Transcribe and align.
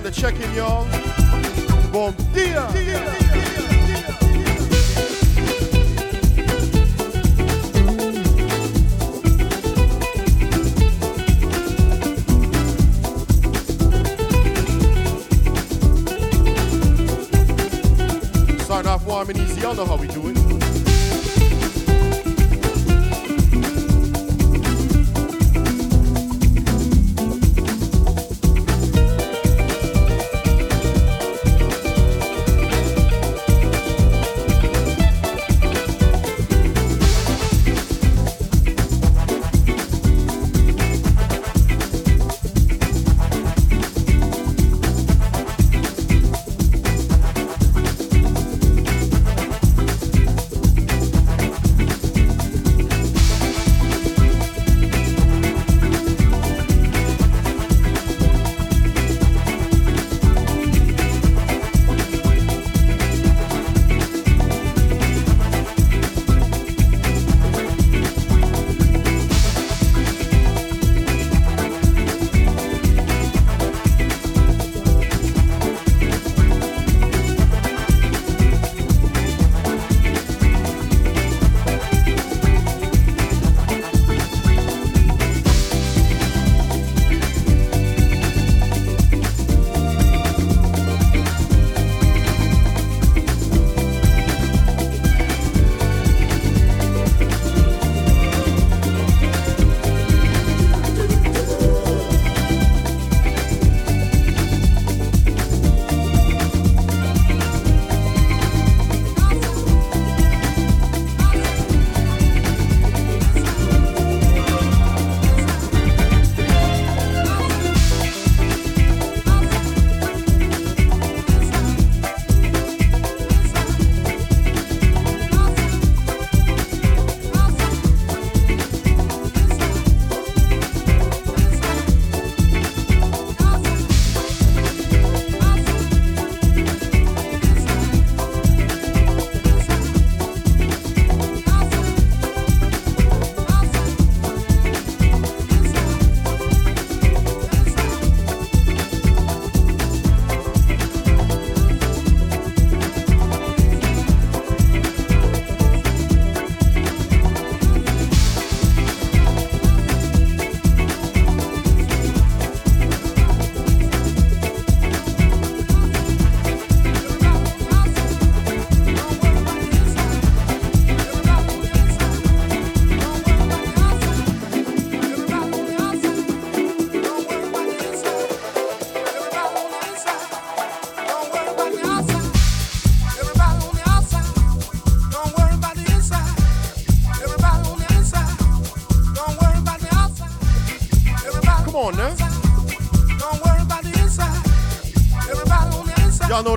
The 0.00 0.10
to 0.10 0.18
check 0.18 0.40
in, 0.40 0.54
y'all. 0.54 0.99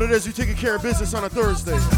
it 0.04 0.12
is 0.12 0.26
you 0.26 0.34
taking 0.34 0.56
care 0.56 0.76
of 0.76 0.82
business 0.82 1.14
on 1.14 1.24
a 1.24 1.30
Thursday. 1.30 1.93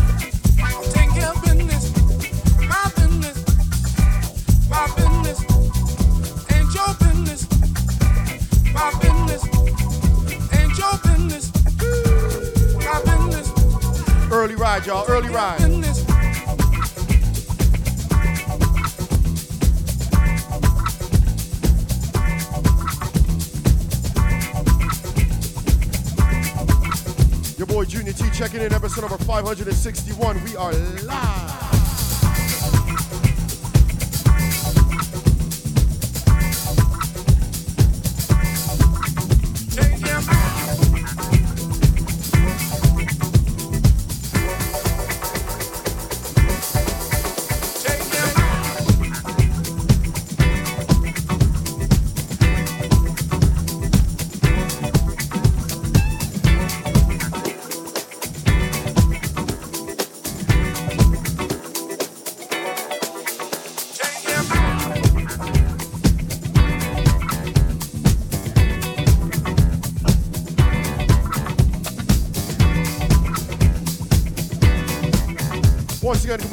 61. 29.85 30.43
We 30.43 30.55
are 30.55 30.73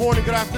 morning, 0.03 0.25
good 0.25 0.33
afternoon. 0.33 0.52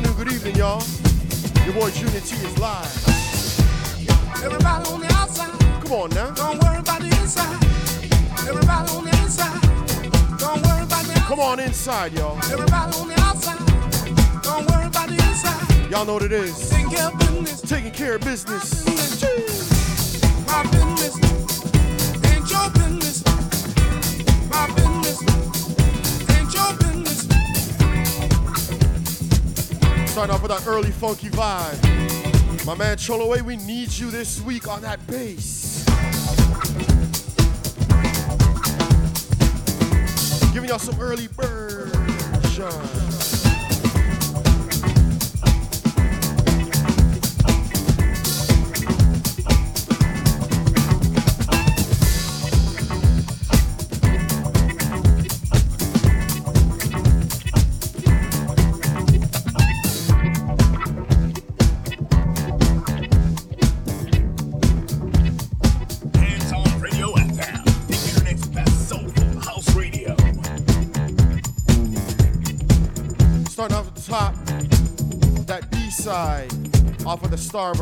Choloe, 33.05 33.39
we 33.43 33.55
need 33.57 33.91
you 33.95 34.09
this 34.09 34.41
week 34.41 34.67
on 34.67 34.81
that 34.81 35.05
bass. 35.05 35.54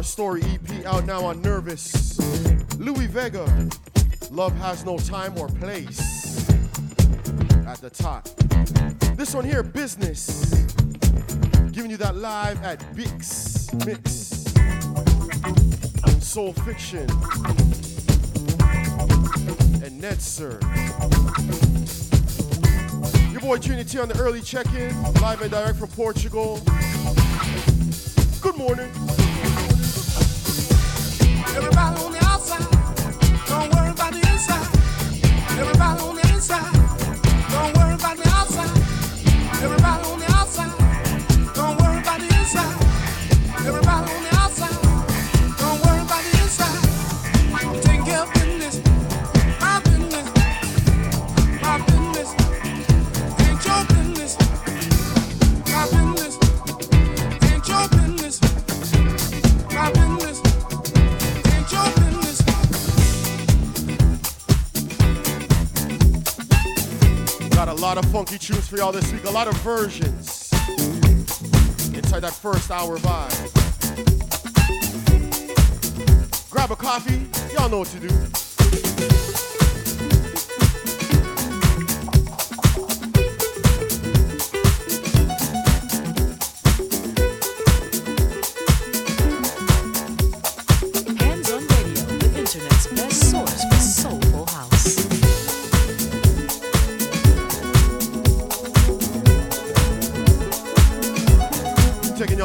Story 0.03 0.43
EP 0.43 0.85
out 0.85 1.05
now 1.05 1.23
on 1.23 1.41
Nervous. 1.41 2.19
Louie 2.77 3.07
Vega, 3.07 3.69
Love 4.31 4.53
Has 4.57 4.83
No 4.85 4.97
Time 4.97 5.37
or 5.37 5.47
Place. 5.47 6.49
At 7.65 7.79
the 7.79 7.89
top. 7.89 8.27
This 9.15 9.33
one 9.33 9.45
here, 9.45 9.63
Bizzness. 9.63 10.51
Giving 11.71 11.89
you 11.89 11.97
that 11.97 12.15
live 12.15 12.61
at 12.63 12.79
Bix 12.93 13.73
Mix. 13.85 14.43
Soulphiction. 16.19 17.09
And 19.83 20.01
Netzer. 20.01 20.61
Your 23.31 23.41
boy 23.41 23.57
Trinity 23.57 23.99
on 23.99 24.09
the 24.09 24.17
early 24.19 24.41
check-in, 24.41 25.01
live 25.21 25.41
and 25.41 25.49
direct 25.49 25.77
from 25.77 25.89
Portugal. 25.89 26.61
Good 28.41 28.57
morning. 28.57 28.91
lot 67.95 68.05
of 68.05 68.11
funky 68.11 68.39
tunes 68.39 68.67
for 68.67 68.77
y'all 68.77 68.91
this 68.91 69.13
week, 69.13 69.23
a 69.25 69.29
lot 69.29 69.47
of 69.47 69.53
versions 69.57 70.49
inside 71.93 72.21
that 72.21 72.33
first 72.33 72.71
hour 72.71 72.97
vibe. 72.97 73.51
Grab 76.49 76.71
a 76.71 76.75
coffee, 76.75 77.27
y'all 77.53 77.69
know 77.69 77.79
what 77.79 77.87
to 77.89 77.99
do. 77.99 78.42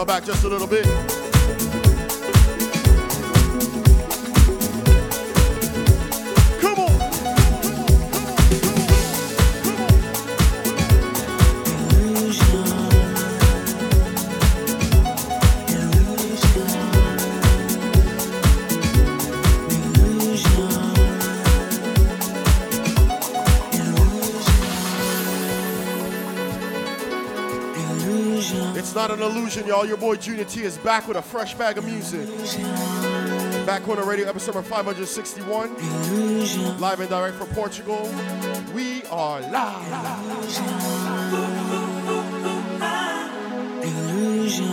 back 0.08 0.24
just 0.24 0.42
a 0.44 0.48
little 0.48 0.66
bit. 0.66 1.17
conclusion, 29.48 29.66
y'all, 29.66 29.86
your 29.86 29.96
boy 29.96 30.14
Junior 30.14 30.44
T 30.44 30.62
is 30.62 30.76
back 30.76 31.08
with 31.08 31.16
a 31.16 31.22
fresh 31.22 31.54
bag 31.54 31.78
of 31.78 31.84
music. 31.86 32.28
Back 33.64 33.88
on 33.88 33.96
the 33.96 34.02
radio, 34.02 34.28
episode 34.28 34.54
number 34.54 34.68
561. 34.68 35.74
Live 36.78 37.00
and 37.00 37.08
direct 37.08 37.36
from 37.36 37.46
Portugal. 37.48 38.02
We 38.74 39.02
are 39.04 39.40
live. 39.40 40.44
Illusion. 43.82 44.68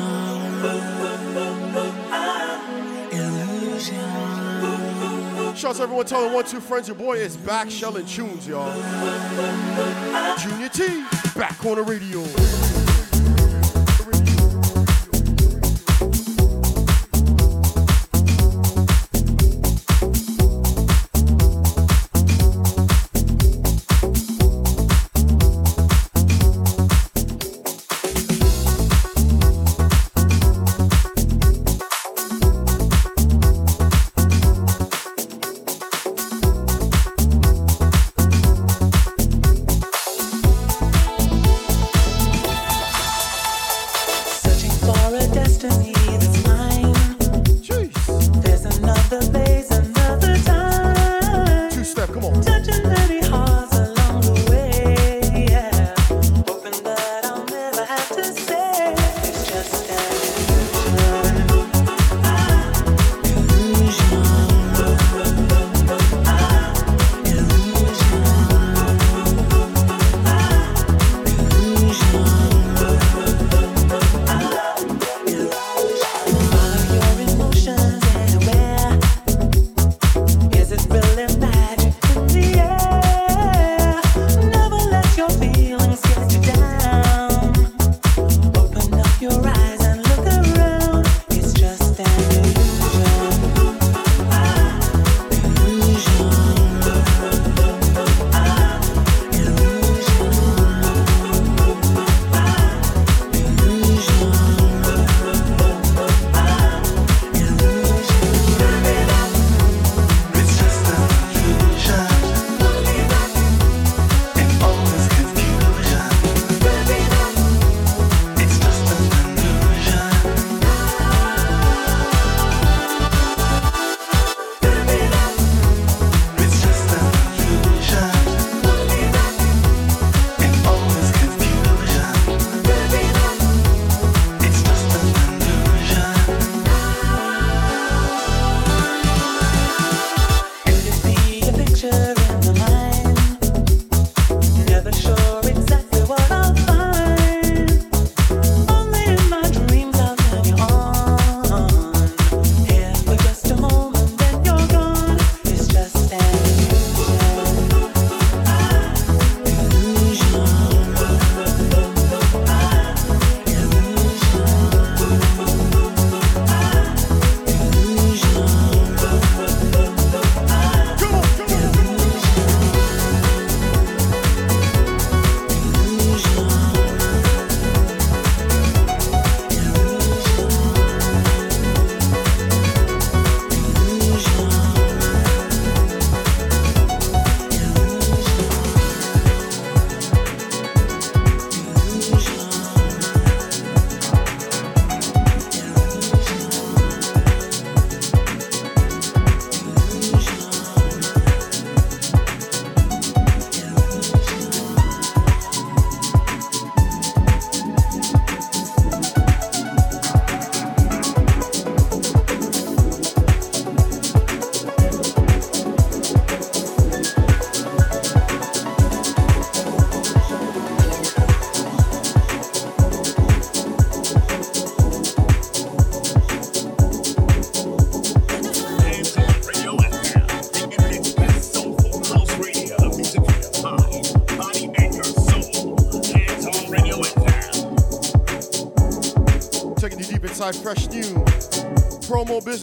Illusion. 3.11 4.01
to 5.55 5.83
everyone 5.83 6.05
telling 6.05 6.33
one, 6.33 6.43
two 6.43 6.59
friends, 6.59 6.89
your 6.89 6.97
boy 6.97 7.13
is 7.13 7.37
back 7.37 7.71
shelling 7.71 8.05
tunes, 8.05 8.45
y'all. 8.45 8.73
Junior 10.37 10.67
T, 10.67 11.05
back 11.33 11.65
on 11.65 11.75
the 11.75 11.83
radio. 11.83 12.64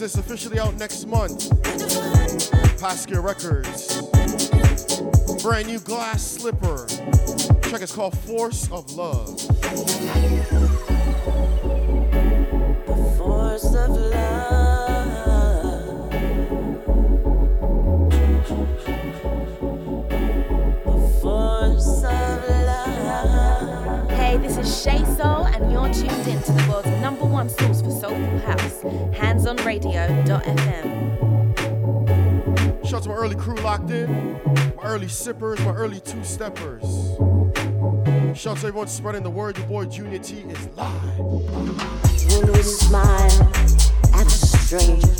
Officially 0.01 0.59
out 0.59 0.73
next 0.75 1.05
month. 1.05 1.49
Pascal 2.79 3.21
Records. 3.21 4.01
Brand 5.43 5.67
new 5.67 5.79
glass 5.79 6.23
slipper. 6.23 6.87
Track 7.61 7.83
is 7.83 7.91
called 7.91 8.17
Force 8.17 8.71
of 8.71 8.91
Love. 8.95 9.39
handsonradio.fm. 29.79 31.13
Shout 32.85 32.93
out 32.93 33.03
to 33.03 33.09
my 33.09 33.15
early 33.15 33.35
crew 33.35 33.55
locked 33.57 33.91
in. 33.91 34.33
My 34.75 34.83
early 34.83 35.07
sippers, 35.07 35.59
my 35.61 35.73
early 35.73 35.99
two 35.99 36.23
steppers. 36.23 36.83
Shout 38.37 38.57
out 38.57 38.61
to 38.61 38.67
everyone 38.67 38.87
spreading 38.87 39.23
the 39.23 39.29
word. 39.29 39.57
Your 39.57 39.67
boy 39.67 39.85
Junior 39.85 40.19
T 40.19 40.39
is 40.39 40.67
live. 40.75 41.19
When 41.19 42.51
we 42.51 42.61
smile 42.61 43.51
at 44.13 44.25
the 44.25 44.29
stranger, 44.29 45.12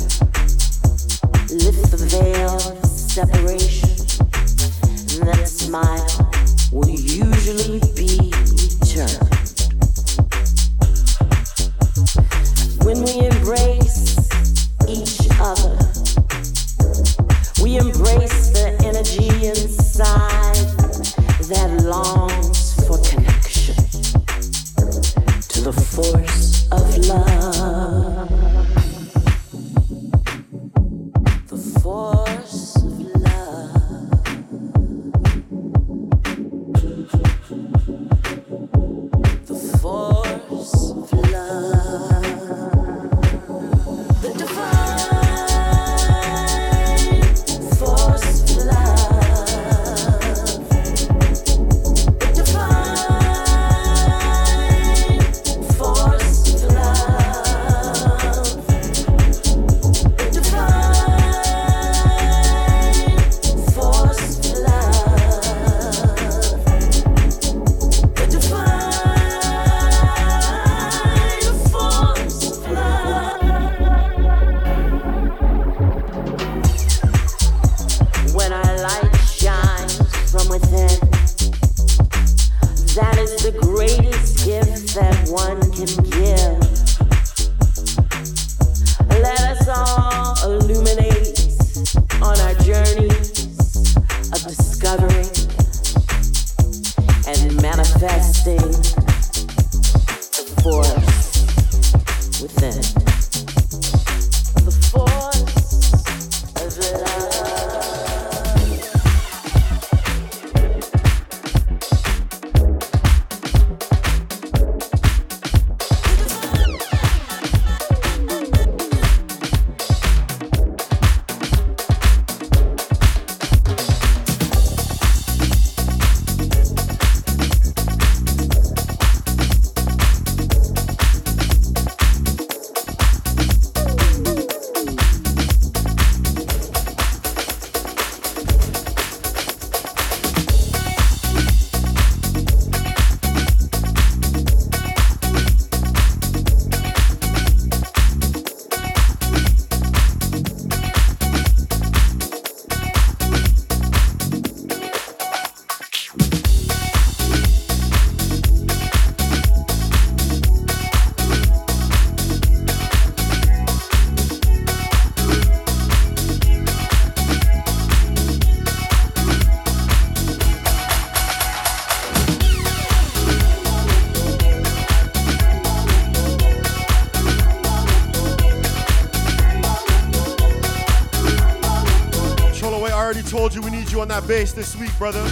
on 184.04 184.08
that 184.08 184.28
bass 184.28 184.52
this 184.52 184.76
week, 184.76 184.90
brother. 184.98 185.26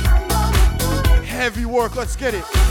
Heavy 1.26 1.66
work, 1.66 1.94
let's 1.94 2.16
get 2.16 2.32
it. 2.32 2.61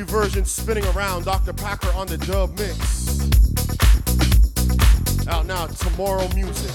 New 0.00 0.06
version 0.06 0.44
spinning 0.46 0.84
around. 0.96 1.24
Dr. 1.24 1.52
Packer 1.52 1.92
on 1.94 2.06
the 2.06 2.16
dub 2.16 2.58
mix. 2.58 3.20
Out 5.28 5.44
now, 5.46 5.66
tomorrow 5.66 6.26
music. 6.34 6.70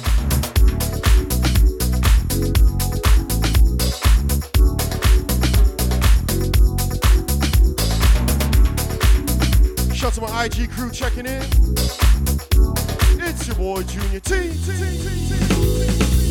Shout 9.96 10.14
to 10.14 10.22
my 10.22 10.46
IG 10.46 10.70
crew 10.72 10.92
checking 10.92 11.26
in. 11.26 11.42
It's 13.22 13.48
your 13.48 13.56
boy 13.56 13.82
Junior 13.84 14.20
T. 14.20 14.54
T, 14.54 14.54
T, 14.54 15.00
T, 15.00 16.20
T. 16.20 16.25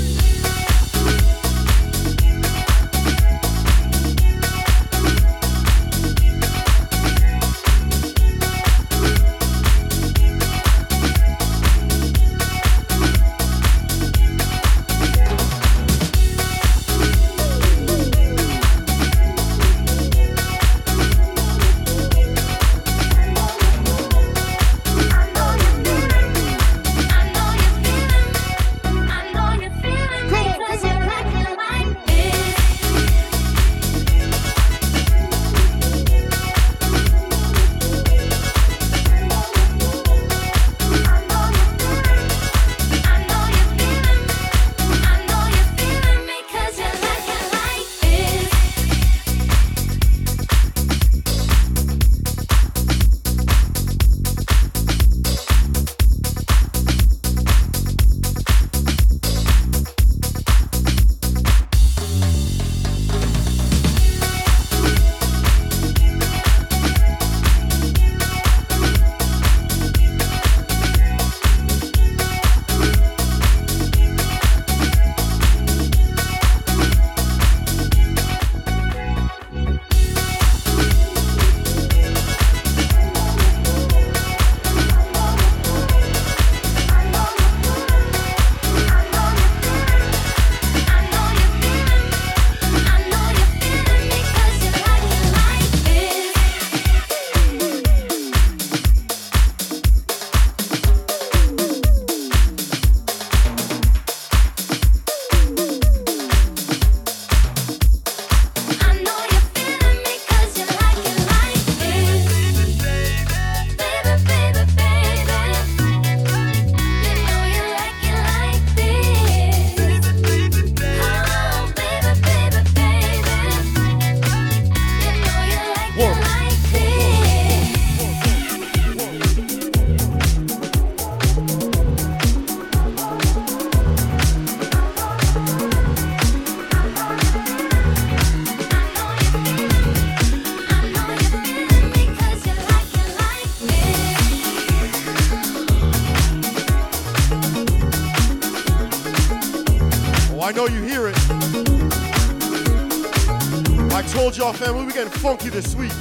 funky 155.24 155.48
this 155.48 155.74
week. 155.74 155.93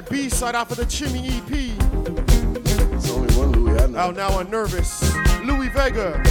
that 0.00 0.10
B 0.10 0.28
side 0.28 0.54
off 0.54 0.70
of 0.70 0.76
the 0.76 0.86
Chimney 0.86 1.28
EP. 1.28 1.50
It's 2.94 3.10
only 3.10 3.34
one 3.34 3.52
Louis 3.52 3.78
I 3.80 3.86
know. 3.86 3.98
Out 3.98 4.16
now 4.16 4.38
on 4.38 4.50
Nervous. 4.50 5.14
Louie 5.44 5.68
Vega, 5.68 6.22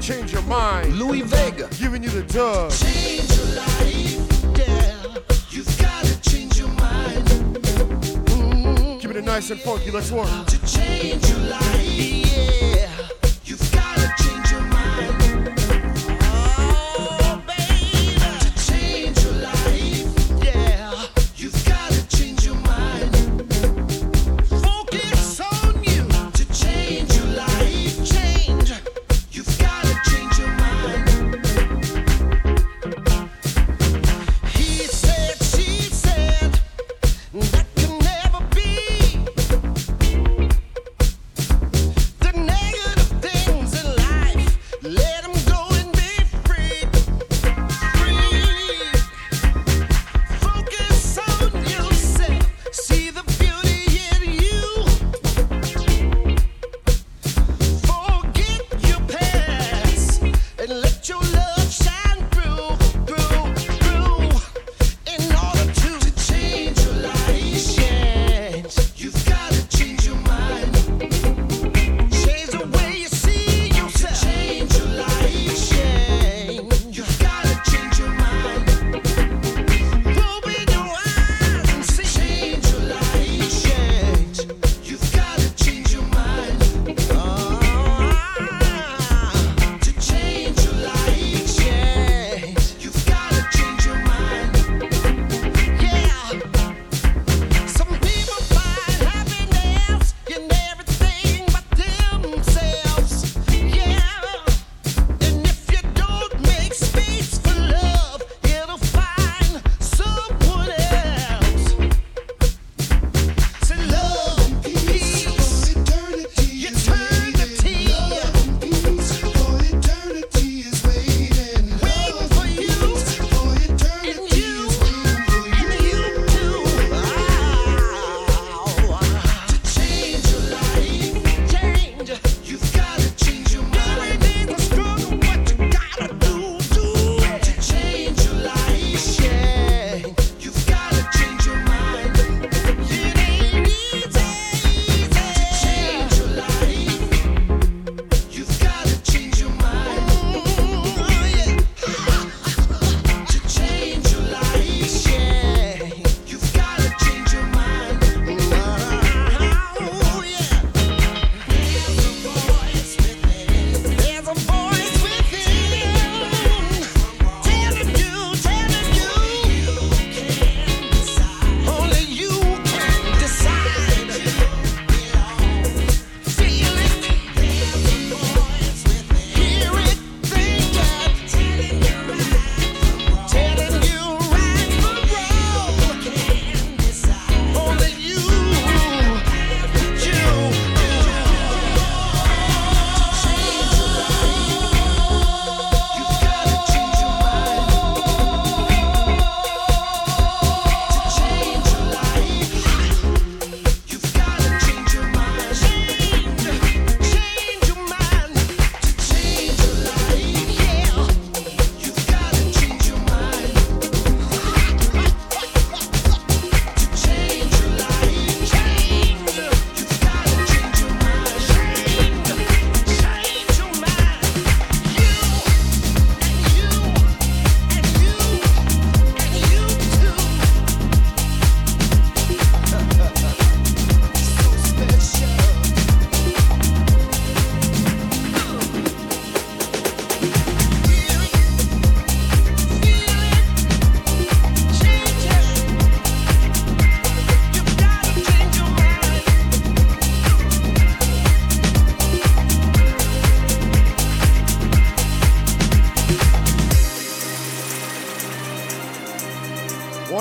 change 0.00 0.32
your 0.32 0.42
mind. 0.42 0.94
Louie 0.94 1.22
Vega, 1.22 1.68
giving 1.78 2.02
you 2.02 2.10
the 2.10 2.22
dub. 2.24 2.70
Change 2.72 3.36
your 3.36 3.46
life, 3.56 4.58
yeah. 4.58 5.18
You've 5.50 5.78
gotta 5.78 6.20
change 6.22 6.58
your 6.58 6.68
mind. 6.68 7.26
Mm-hmm. 8.26 8.98
Give 8.98 9.10
it 9.10 9.16
a 9.16 9.22
nice 9.22 9.50
and 9.50 9.60
funky. 9.60 9.90
Let's 9.90 10.10
work. 10.10 10.28
To 10.46 10.66
change 10.66 11.28
your 11.28 11.38
life. 11.38 11.87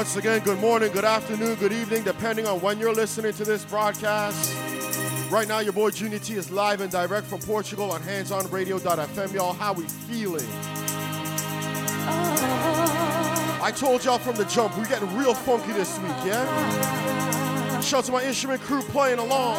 once 0.07 0.15
again, 0.15 0.39
good 0.39 0.59
morning, 0.59 0.89
good 0.93 1.03
afternoon, 1.03 1.53
good 1.55 1.73
evening, 1.73 2.01
depending 2.01 2.47
on 2.47 2.61
when 2.61 2.79
you're 2.79 2.93
listening 2.93 3.33
to 3.33 3.43
this 3.43 3.65
broadcast. 3.65 4.55
Right 5.29 5.49
now, 5.49 5.59
your 5.59 5.73
boy 5.73 5.89
Junior 5.89 6.17
T 6.17 6.35
is 6.35 6.49
live 6.49 6.79
and 6.79 6.89
direct 6.89 7.27
from 7.27 7.39
Portugal 7.39 7.91
on 7.91 8.01
handsonradio.fm. 8.03 9.33
Y'all, 9.33 9.51
how 9.51 9.73
we 9.73 9.83
feeling? 9.83 10.47
I 13.61 13.69
told 13.75 14.05
y'all 14.05 14.17
from 14.17 14.37
the 14.37 14.45
jump, 14.45 14.77
we 14.77 14.85
getting 14.85 15.13
real 15.17 15.33
funky 15.33 15.73
this 15.73 15.99
week, 15.99 16.15
yeah? 16.23 17.81
Shout 17.81 18.05
to 18.05 18.13
my 18.13 18.23
instrument 18.23 18.61
crew 18.61 18.83
playing 18.83 19.19
along. 19.19 19.57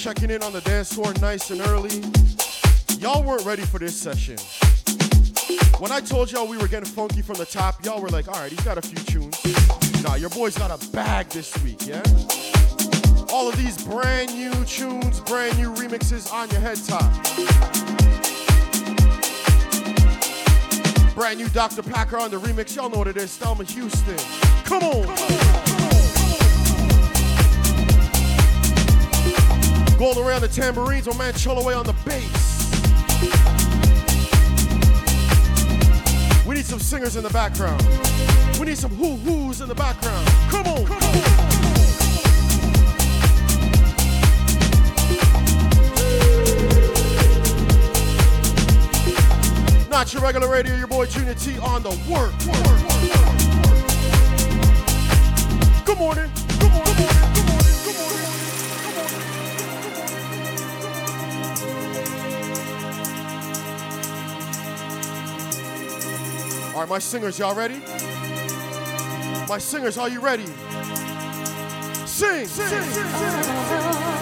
Checking 0.00 0.30
in 0.30 0.42
on 0.42 0.50
the 0.50 0.62
dance 0.62 0.94
floor 0.94 1.12
nice 1.20 1.50
and 1.50 1.60
early. 1.60 1.90
Y'all 3.00 3.22
weren't 3.22 3.44
ready 3.44 3.60
for 3.60 3.78
this 3.78 3.94
session. 3.94 4.38
When 5.78 5.92
I 5.92 6.00
told 6.00 6.32
y'all 6.32 6.46
we 6.46 6.56
were 6.56 6.68
getting 6.68 6.88
funky 6.88 7.20
from 7.20 7.36
the 7.36 7.44
top, 7.44 7.84
y'all 7.84 8.00
were 8.00 8.08
like, 8.08 8.26
all 8.26 8.40
right, 8.40 8.50
he's 8.50 8.62
got 8.62 8.78
a 8.78 8.82
few 8.82 8.96
tunes. 9.04 10.02
Nah, 10.02 10.14
your 10.14 10.30
boy's 10.30 10.56
got 10.56 10.70
a 10.70 10.90
bag 10.92 11.28
this 11.28 11.52
week, 11.62 11.86
yeah? 11.86 12.02
All 13.30 13.46
of 13.46 13.58
these 13.58 13.84
brand 13.84 14.34
new 14.34 14.64
tunes, 14.64 15.20
brand 15.20 15.58
new 15.58 15.70
remixes 15.74 16.32
on 16.32 16.48
your 16.48 16.60
head 16.60 16.78
top. 16.86 17.04
Brand 21.14 21.38
new 21.38 21.48
Dr. 21.50 21.82
Packer 21.82 22.16
on 22.16 22.30
the 22.30 22.40
remix. 22.40 22.74
Y'all 22.74 22.88
know 22.88 22.98
what 22.98 23.08
it 23.08 23.18
is. 23.18 23.36
Thelma 23.36 23.64
Houston. 23.64 24.16
Come 24.64 24.82
on. 24.82 25.69
Going 30.00 30.16
around 30.16 30.40
the 30.40 30.48
tambourines, 30.48 31.06
my 31.06 31.14
man 31.18 31.34
Cholaway 31.34 31.78
on 31.78 31.84
the 31.84 31.92
bass. 32.06 32.24
We 36.46 36.54
need 36.54 36.64
some 36.64 36.78
singers 36.78 37.16
in 37.16 37.22
the 37.22 37.28
background. 37.28 37.82
We 38.58 38.64
need 38.64 38.78
some 38.78 38.92
hoo 38.92 39.16
hoos 39.16 39.60
in 39.60 39.68
the 39.68 39.74
background. 39.74 40.26
Come 40.48 40.66
on. 40.68 40.86
Come 40.86 41.02
on. 41.02 41.10
Not 49.90 50.14
your 50.14 50.22
regular 50.22 50.48
radio, 50.48 50.76
your 50.76 50.86
boy 50.86 51.04
Junior 51.04 51.34
T 51.34 51.58
on 51.58 51.82
the 51.82 51.90
work. 52.08 52.32
Good. 55.84 55.84
Good 55.84 55.98
morning. 55.98 56.39
All 66.80 66.86
right, 66.86 66.92
my 66.92 66.98
singers, 66.98 67.38
y'all 67.38 67.54
ready? 67.54 67.78
My 69.46 69.58
singers, 69.58 69.98
are 69.98 70.08
you 70.08 70.18
ready? 70.18 70.46
Sing, 72.06 72.46
sing, 72.46 72.68
sing, 72.68 72.80
Hands 72.80 74.19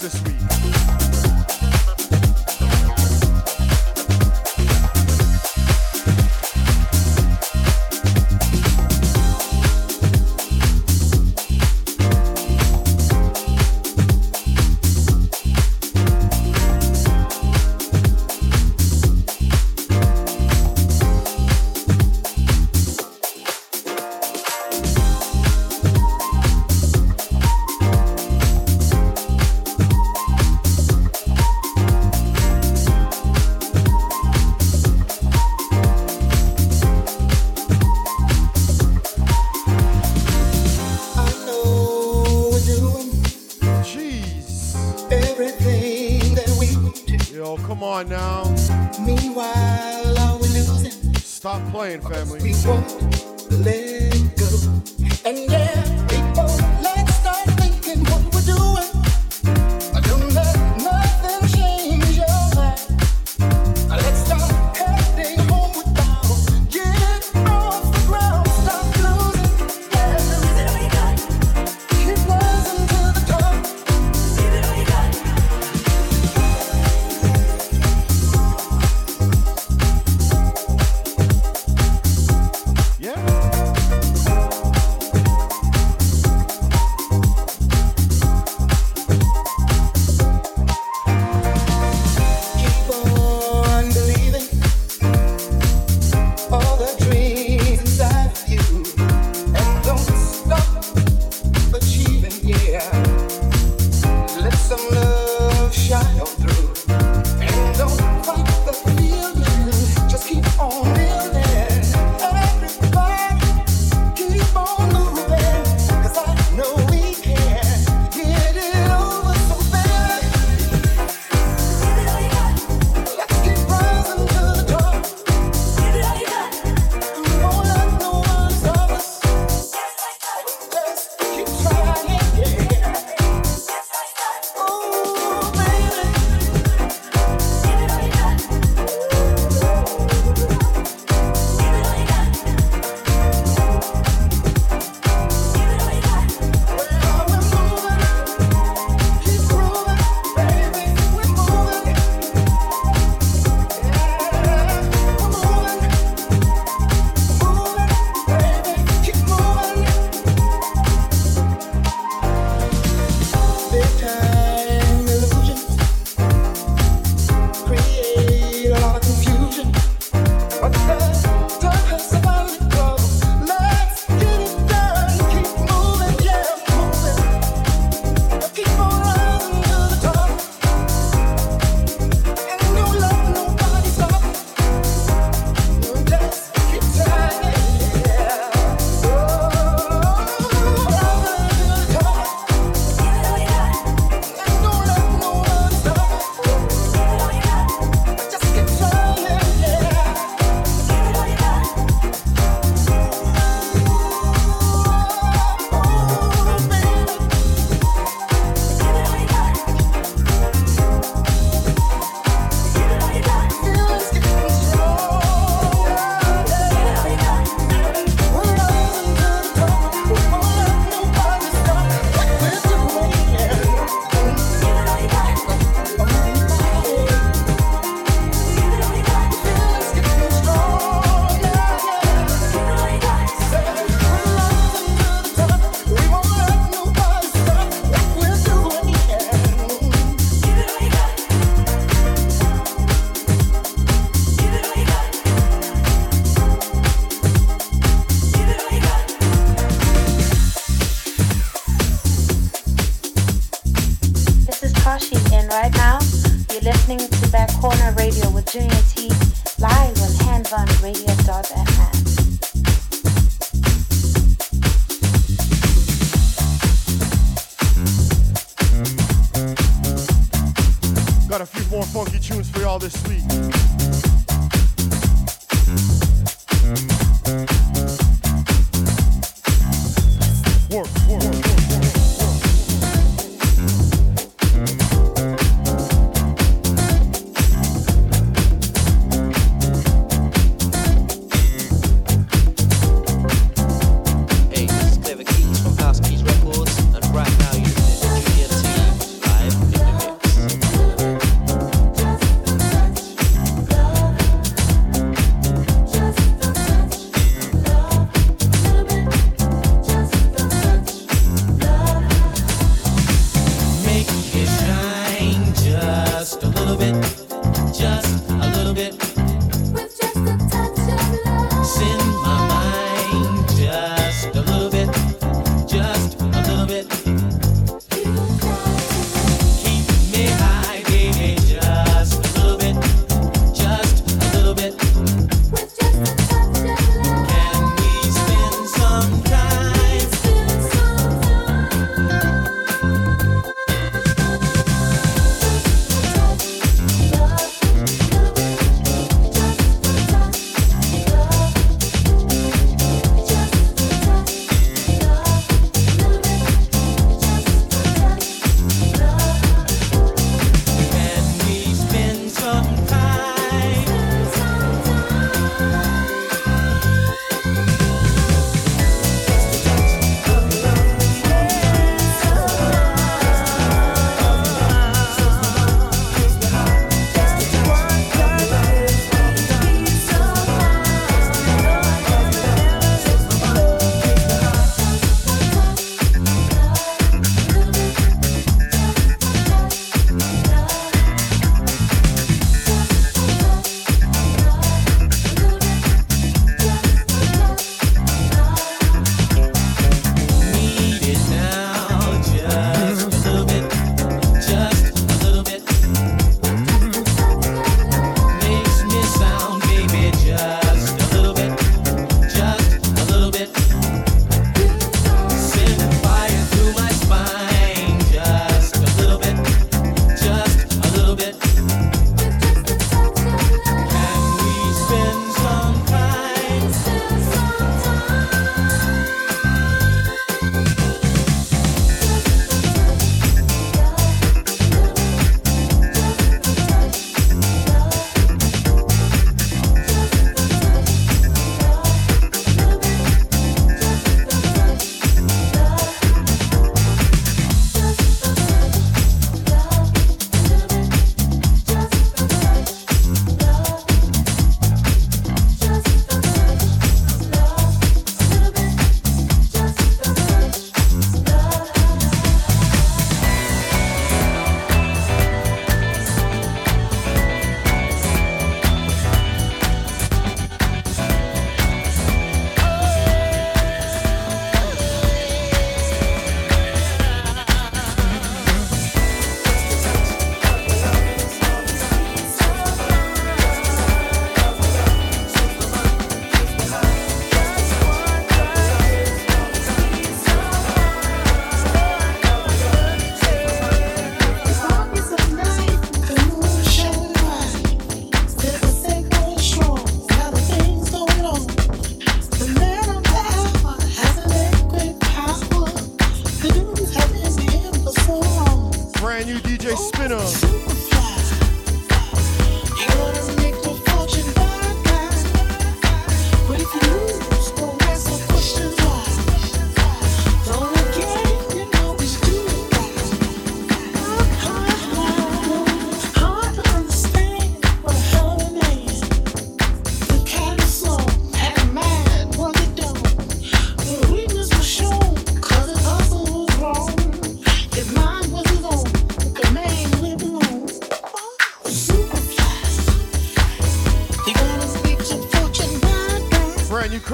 work 0.00 0.31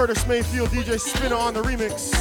Curtis 0.09 0.27
Mayfield, 0.27 0.71
DJ 0.71 0.99
Spinna 0.99 1.37
on 1.37 1.53
the 1.53 1.61
remix. 1.61 2.18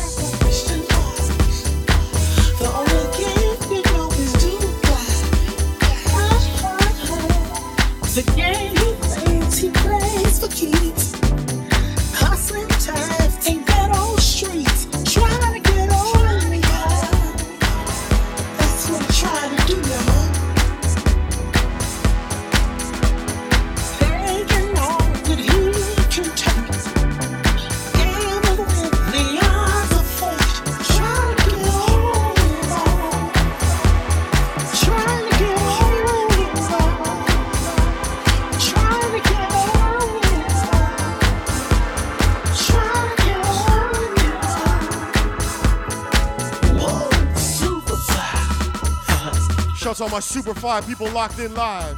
my 50.18 50.22
super 50.22 50.56
fly 50.56 50.82
people 50.82 51.08
locked 51.12 51.38
in 51.38 51.54
live. 51.54 51.96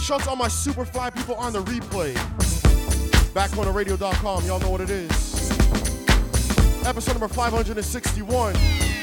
Shout 0.00 0.22
to 0.22 0.30
all 0.30 0.36
my 0.36 0.46
super 0.46 0.84
fly 0.84 1.10
people 1.10 1.34
on 1.34 1.52
the 1.52 1.64
replay. 1.64 2.14
Backcornerradio.com, 3.34 4.44
y'all 4.44 4.60
know 4.60 4.70
what 4.70 4.80
it 4.80 4.90
is. 4.90 5.50
Episode 6.86 7.14
number 7.14 7.26
561. 7.26 8.93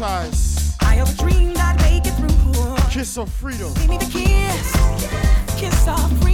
hypnotized. 0.00 0.74
I 0.80 0.94
have 0.94 1.12
a 1.12 1.22
dream 1.22 1.54
that 1.54 1.76
make 1.82 2.06
it 2.06 2.14
through. 2.14 2.90
Kiss 2.90 3.18
of 3.18 3.30
freedom. 3.30 3.72
Give 3.74 3.88
me 3.88 3.98
the 3.98 4.06
kiss. 4.06 5.60
Kiss 5.60 5.88
of 5.88 6.10
freedom. 6.18 6.29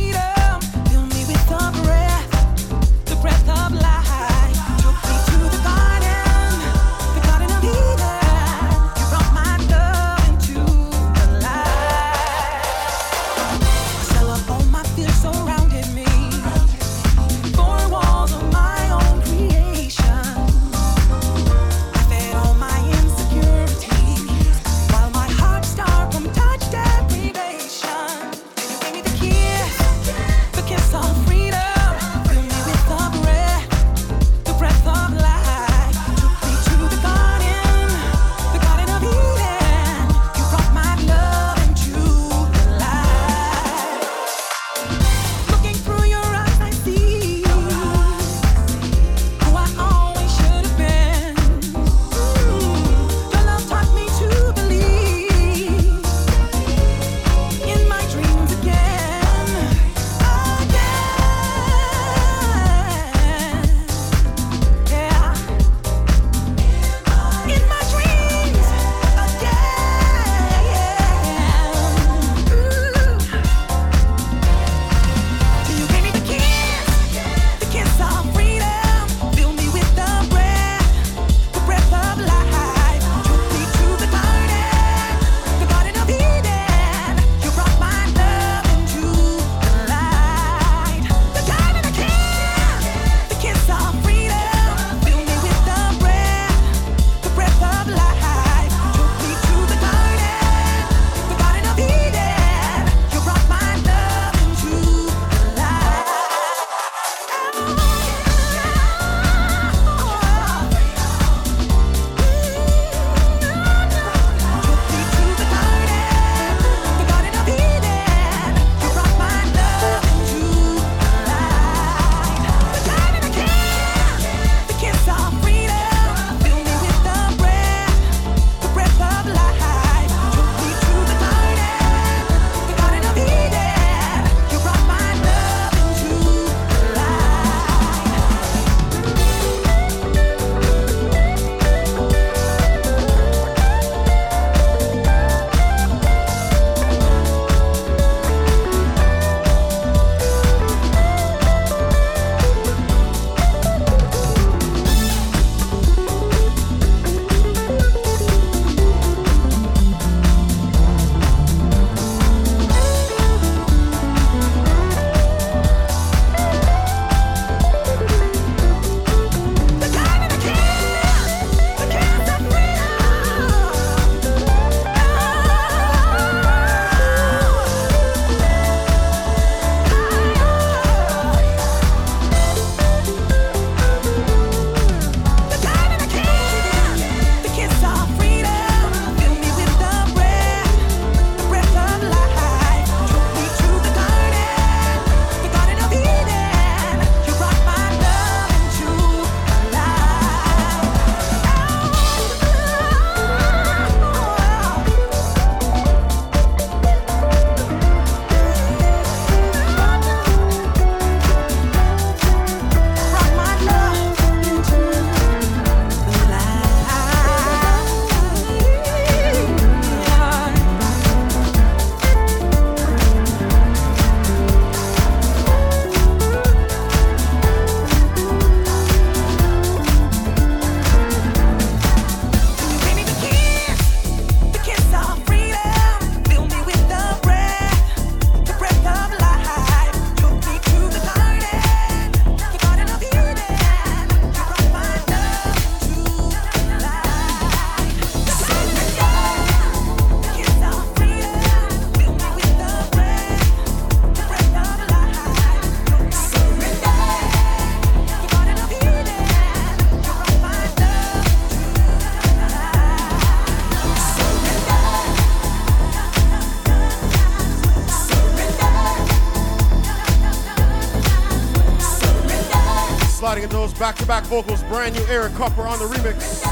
vocals, 274.27 274.63
brand 274.65 274.95
new 274.95 275.05
Eric 275.07 275.33
Kupper 275.33 275.67
on 275.67 275.79
the 275.79 275.85
remix. 275.85 276.43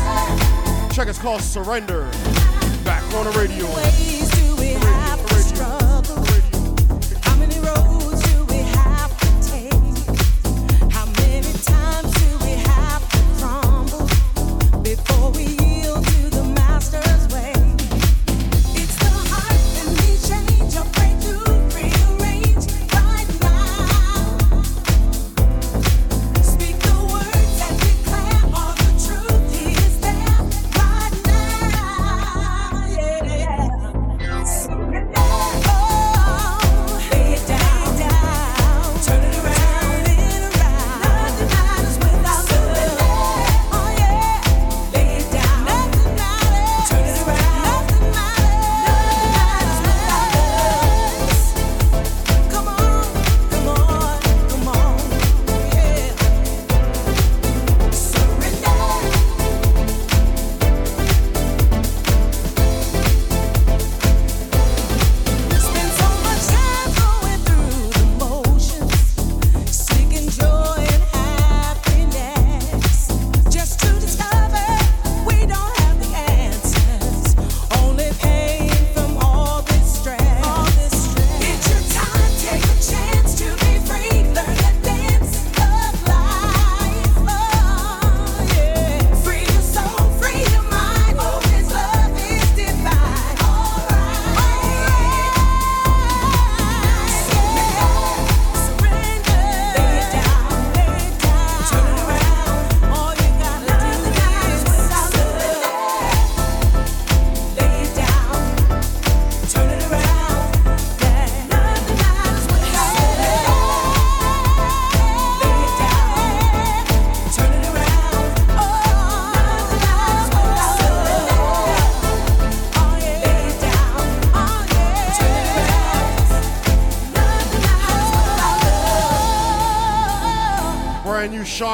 Check 0.95 1.09
it's 1.09 1.19
called 1.19 1.43
Surrender. 1.43 2.09
Back 2.85 3.03
on 3.15 3.25
the 3.25 3.33
radio. 3.37 4.04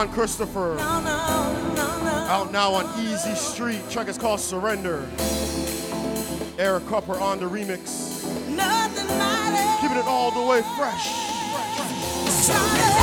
Shawn 0.01 0.13
Christopher. 0.15 0.77
No, 0.79 1.01
no, 1.01 1.75
no, 1.75 2.27
Out 2.31 2.53
now 2.53 2.73
on 2.73 2.87
Easy 3.01 3.35
Street. 3.35 3.83
Track 3.91 4.09
is 4.09 4.17
called 4.17 4.41
Surrender. 4.41 5.07
Eric 6.59 6.85
Kupper 6.85 7.21
on 7.21 7.39
the 7.39 7.45
remix. 7.45 8.23
Keeping 9.83 9.99
it 9.99 10.07
all 10.07 10.31
the 10.31 10.41
way 10.41 10.63
fresh. 10.79 11.07
fresh, 11.53 12.47
fresh. 12.47 13.00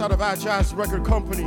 out 0.00 0.12
of 0.12 0.22
our 0.22 0.34
jazz 0.34 0.72
record 0.72 1.04
company. 1.04 1.42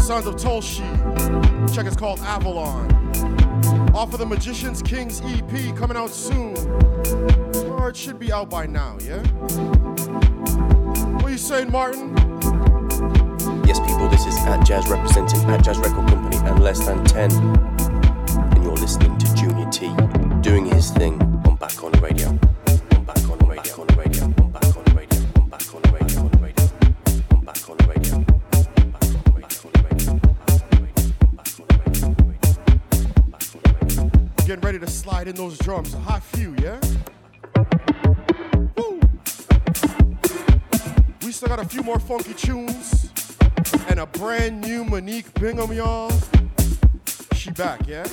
Sons 0.00 0.26
of 0.26 0.36
Tulshi. 0.36 1.74
Check 1.74 1.84
it's 1.84 1.96
called 1.96 2.18
Avalon. 2.20 2.90
Off 3.94 4.12
of 4.14 4.18
the 4.18 4.26
Magician's 4.26 4.80
Kings 4.80 5.20
EP 5.22 5.76
coming 5.76 5.98
out 5.98 6.08
soon. 6.10 6.56
Or 7.70 7.90
it 7.90 7.96
should 7.96 8.18
be 8.18 8.32
out 8.32 8.48
by 8.48 8.66
now, 8.66 8.96
yeah? 9.02 9.22
What 11.16 11.24
are 11.26 11.30
you 11.30 11.38
saying, 11.38 11.70
Martin? 11.70 12.16
Yes, 13.66 13.80
people, 13.80 14.08
this 14.08 14.24
is 14.24 14.34
Atjazz 14.36 14.88
representing 14.88 15.40
Atjazz 15.40 15.76
Record 15.82 16.08
Company 16.08 16.36
and 16.48 16.62
Less 16.62 16.78
Than 16.86 17.04
10. 17.04 17.30
And 17.32 18.64
you're 18.64 18.72
listening 18.72 19.18
to 19.18 19.34
Junior 19.34 19.68
T 19.70 19.94
doing 20.40 20.64
his 20.64 20.90
thing. 20.90 21.29
To 34.80 34.90
slide 34.90 35.28
in 35.28 35.34
those 35.34 35.58
drums. 35.58 35.92
A 35.92 35.98
hot 35.98 36.22
few, 36.22 36.54
yeah? 36.58 36.80
Woo! 38.76 39.00
We 41.22 41.32
still 41.32 41.48
got 41.48 41.58
a 41.58 41.68
few 41.68 41.82
more 41.82 41.98
funky 41.98 42.32
tunes 42.32 43.12
and 43.88 44.00
a 44.00 44.06
brand 44.06 44.60
new 44.62 44.84
Monique 44.84 45.32
Bingham, 45.34 45.72
y'all. 45.72 46.10
She 47.34 47.50
back, 47.50 47.86
yeah? 47.86 48.06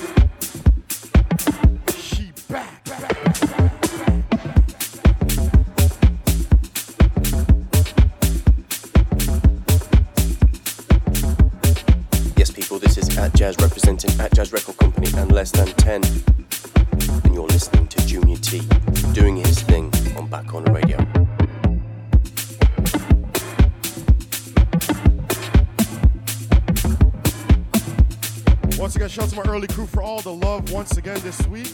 Crew 29.66 29.86
for 29.86 30.02
all 30.02 30.20
the 30.20 30.32
love 30.32 30.70
once 30.70 30.96
again 30.98 31.18
this 31.22 31.46
week. 31.48 31.72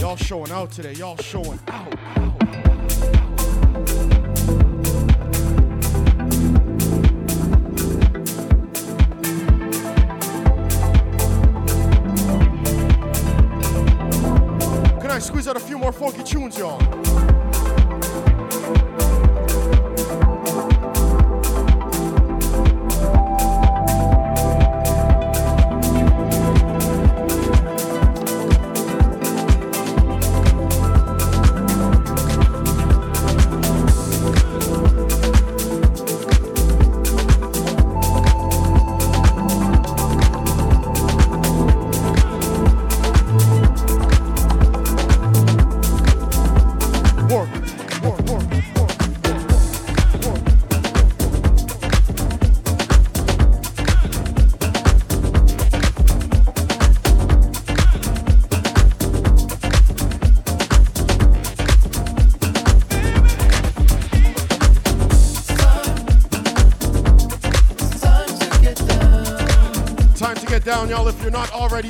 Y'all 0.00 0.16
showing 0.16 0.50
out 0.50 0.70
today. 0.70 0.92
Y'all 0.92 1.16
showing 1.16 1.58
out. 1.68 2.33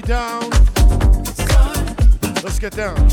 Down, 0.07 0.51
let's 2.43 2.59
get 2.59 2.77
down. 2.77 3.04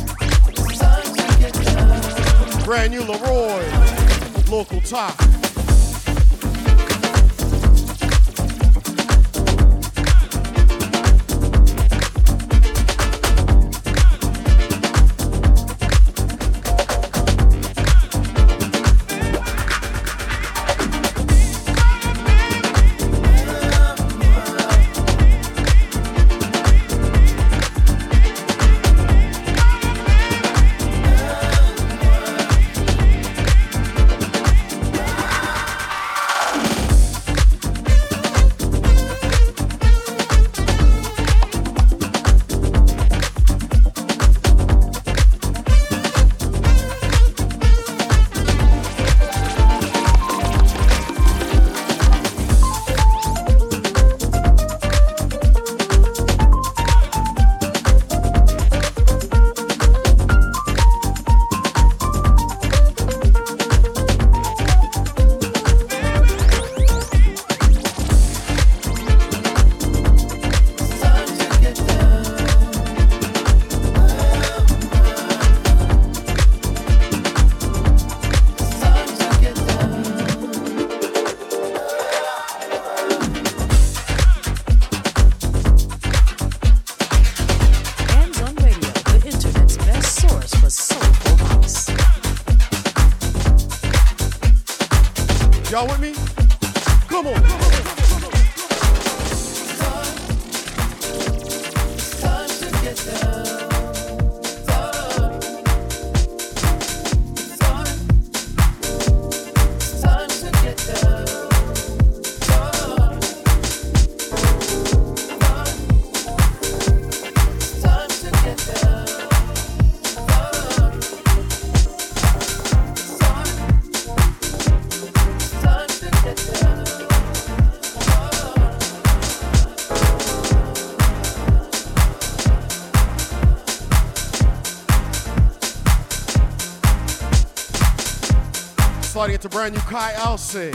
Brand 139.51 139.75
new 139.75 139.81
Kai 139.81 140.13
Alce. 140.13 140.71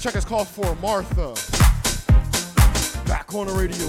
Check 0.00 0.16
us 0.16 0.24
call 0.24 0.44
for 0.44 0.74
Martha. 0.76 1.32
Back 3.06 3.32
on 3.34 3.46
the 3.46 3.52
radio. 3.52 3.86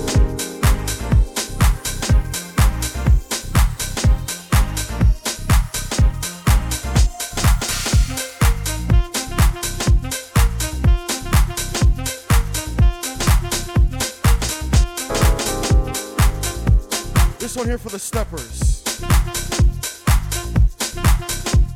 This 17.40 17.58
one 17.58 17.66
here 17.66 17.80
for 17.80 17.90
the 17.90 17.98
steppers. 17.98 18.84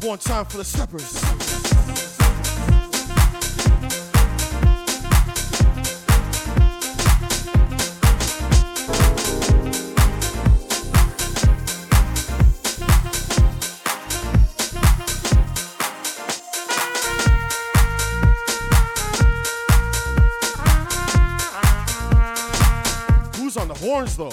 One 0.03 0.19
time 0.19 0.45
for 0.45 0.57
the 0.57 0.63
steppers. 0.63 1.50
horns 24.01 24.17
though. 24.17 24.31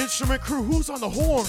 Instrument 0.00 0.40
crew, 0.40 0.62
who's 0.62 0.90
on 0.90 1.00
the 1.00 1.08
horn? 1.08 1.46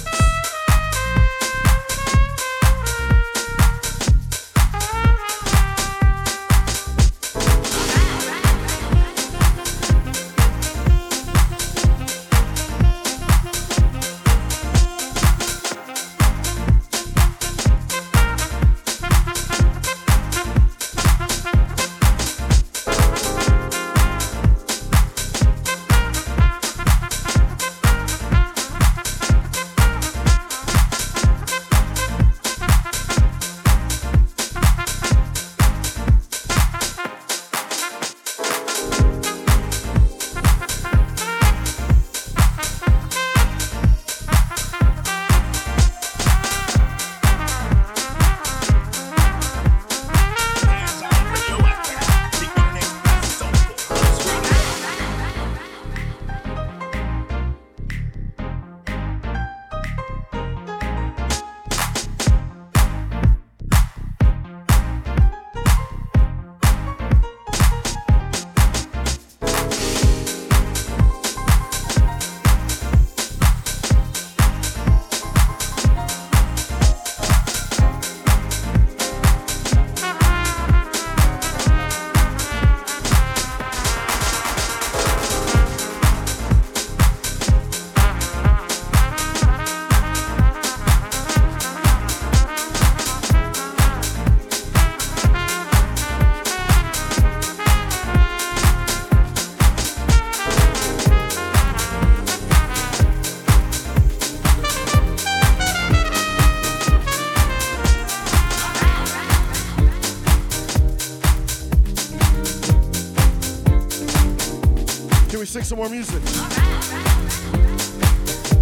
sing 115.52 115.64
some 115.64 115.80
more 115.80 115.90
music. 115.90 116.24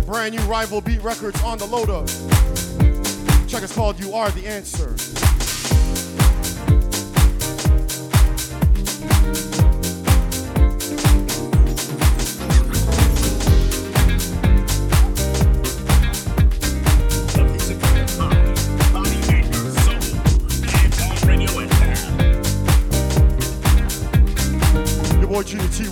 Brand 0.07 0.36
new 0.36 0.41
Rival 0.45 0.82
Beat 0.82 1.03
Records 1.03 1.40
on 1.44 1.60
the 1.60 1.68
load 1.68 1.91
up. 1.91 2.07
Check 3.48 3.61
is 3.61 3.72
called 3.72 3.99
You 3.99 4.16
Are 4.16 4.32
the 4.32 4.48
Answer. 4.48 4.95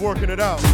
working 0.07 0.29
it 0.29 0.39
out. 0.39 0.66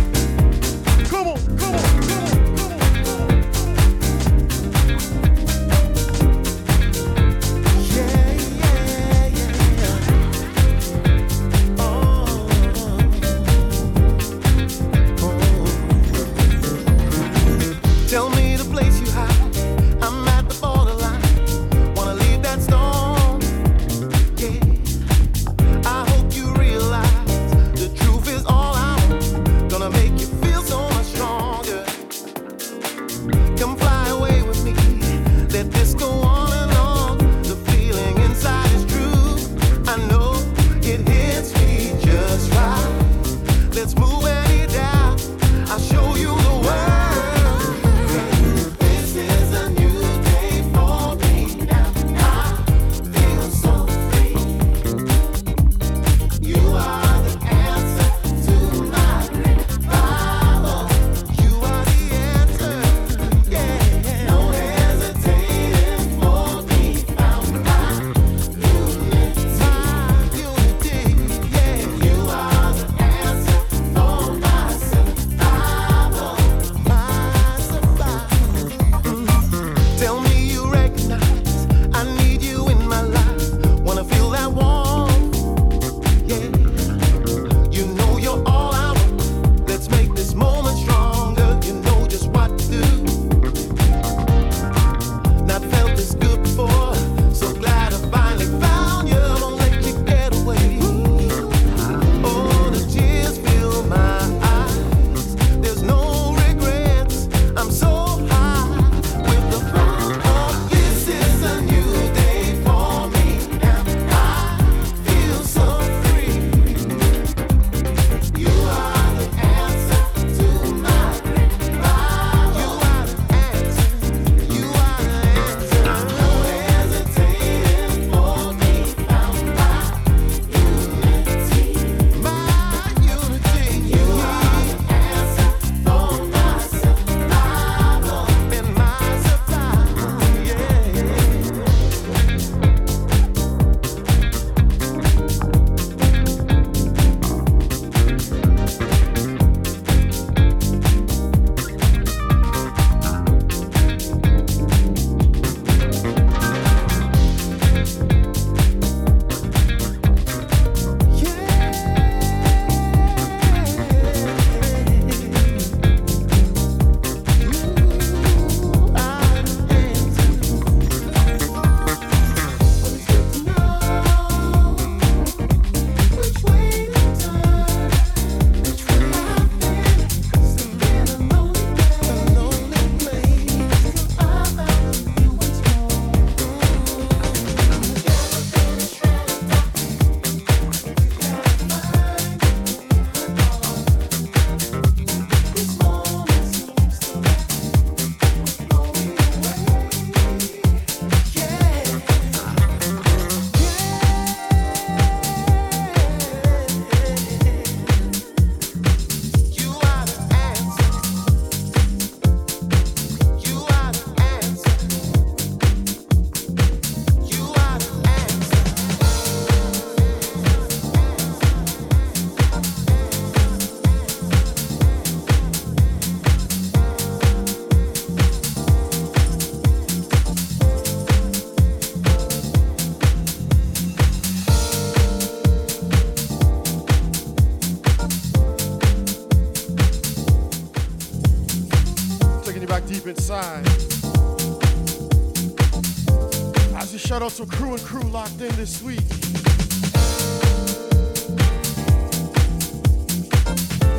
And 247.74 247.84
crew 247.84 248.04
locked 248.04 248.40
in 248.40 248.56
this 248.56 248.84
week. 248.84 249.00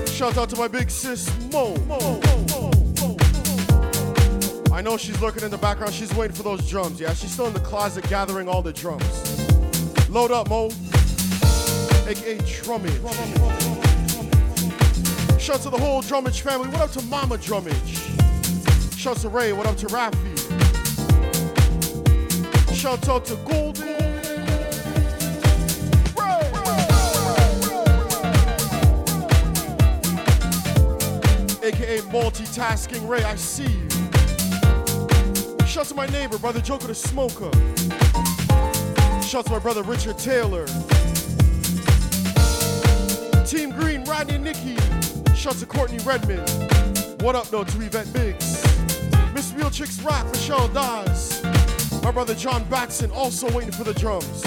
Shout 0.08 0.38
out 0.38 0.48
to 0.50 0.56
my 0.56 0.68
big 0.68 0.88
sis 0.90 1.28
Mo. 1.50 1.74
I 4.72 4.80
know 4.80 4.96
she's 4.96 5.20
lurking 5.20 5.42
in 5.42 5.50
the 5.50 5.58
background. 5.58 5.92
She's 5.92 6.14
waiting 6.14 6.36
for 6.36 6.44
those 6.44 6.68
drums. 6.68 7.00
Yeah, 7.00 7.14
she's 7.14 7.32
still 7.32 7.46
in 7.46 7.52
the 7.52 7.60
closet 7.60 8.08
gathering 8.08 8.48
all 8.48 8.62
the 8.62 8.72
drums. 8.72 9.04
Load 10.08 10.30
up, 10.30 10.48
Mo. 10.48 10.66
AKA 12.06 12.38
Drummage. 12.38 13.00
Shout 15.40 15.56
out 15.56 15.62
to 15.62 15.70
the 15.70 15.78
whole 15.78 16.00
Drummage 16.00 16.42
family. 16.42 16.68
What 16.68 16.80
up 16.80 16.92
to 16.92 17.02
Mama 17.02 17.38
Drummage? 17.38 18.96
Shout 18.96 19.16
to 19.18 19.28
Ray. 19.28 19.52
What 19.52 19.66
up 19.66 19.76
to 19.78 19.86
Rafi? 19.86 20.23
Shout 22.84 23.08
out 23.08 23.24
to 23.24 23.36
Golden. 23.36 23.88
AKA 31.64 32.00
multitasking 32.12 33.08
Ray, 33.08 33.24
I 33.24 33.36
see 33.36 33.62
you. 33.62 33.88
Shout 35.66 35.86
to 35.86 35.94
my 35.94 36.04
neighbor, 36.08 36.36
brother 36.36 36.60
Joker 36.60 36.88
the 36.88 36.94
Smoker. 36.94 37.50
Shout 39.22 39.46
to 39.46 39.52
my 39.52 39.58
brother 39.58 39.82
Richard 39.82 40.18
Taylor. 40.18 40.66
Team 43.46 43.70
Green, 43.70 44.04
Rodney 44.04 44.34
and 44.34 44.44
Nikki. 44.44 44.76
Shout 45.34 45.54
to 45.54 45.64
Courtney 45.64 46.04
Redmond. 46.04 46.46
What 47.22 47.34
up, 47.34 47.48
though, 47.48 47.64
to 47.64 47.80
Yvette 47.80 48.12
Biggs. 48.12 48.62
Miss 49.32 49.54
Real 49.54 49.70
Chicks 49.70 49.98
Rock, 50.02 50.26
Michelle 50.26 50.68
Dawes. 50.68 51.33
My 52.04 52.10
brother 52.10 52.34
John 52.34 52.64
Batson 52.64 53.10
also 53.12 53.50
waiting 53.52 53.72
for 53.72 53.82
the 53.82 53.94
drums. 53.94 54.42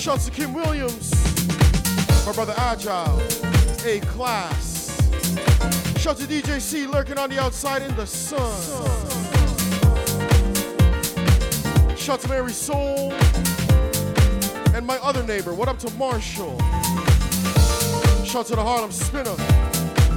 Shout 0.00 0.20
to 0.20 0.30
Kim 0.30 0.54
Williams. 0.54 1.10
My 2.24 2.32
brother 2.32 2.54
Agile. 2.56 3.20
A 3.84 3.98
class. 4.06 4.96
Shout 5.98 6.18
to 6.18 6.26
DJ 6.26 6.60
C 6.60 6.86
lurking 6.86 7.18
on 7.18 7.30
the 7.30 7.40
outside 7.40 7.82
in 7.82 7.92
the 7.96 8.06
sun. 8.06 8.38
Shout 11.96 12.20
to 12.20 12.28
Mary 12.28 12.52
Soul. 12.52 13.12
And 14.72 14.86
my 14.86 14.98
other 14.98 15.24
neighbor, 15.24 15.52
what 15.52 15.66
up 15.66 15.80
to 15.80 15.90
Marshall? 15.94 16.56
Shout 18.24 18.46
to 18.46 18.54
the 18.54 18.62
Harlem 18.62 18.92
Spinner. 18.92 19.36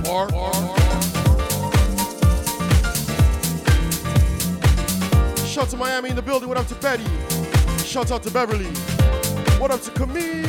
Mark. 0.06 0.83
Shout 5.64 5.72
to 5.72 5.78
Miami 5.78 6.10
in 6.10 6.18
the 6.18 6.22
building, 6.22 6.50
what 6.50 6.58
up 6.58 6.68
to 6.68 6.76
Betty? 6.76 7.06
Shout 7.86 8.12
out 8.12 8.22
to 8.24 8.32
Beverly. 8.32 8.66
What 9.62 9.72
up 9.72 9.80
to 9.84 9.92
Camille? 9.92 10.44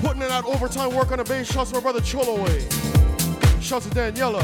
Putting 0.00 0.22
in 0.22 0.28
that 0.28 0.44
overtime 0.46 0.94
work 0.94 1.12
on 1.12 1.18
the 1.18 1.24
bass. 1.24 1.52
Shout 1.52 1.66
to 1.66 1.74
my 1.74 1.80
brother 1.80 2.00
Choloway. 2.00 2.48
Eh? 2.48 3.60
Shout 3.60 3.82
to 3.82 3.90
Daniela. 3.90 4.40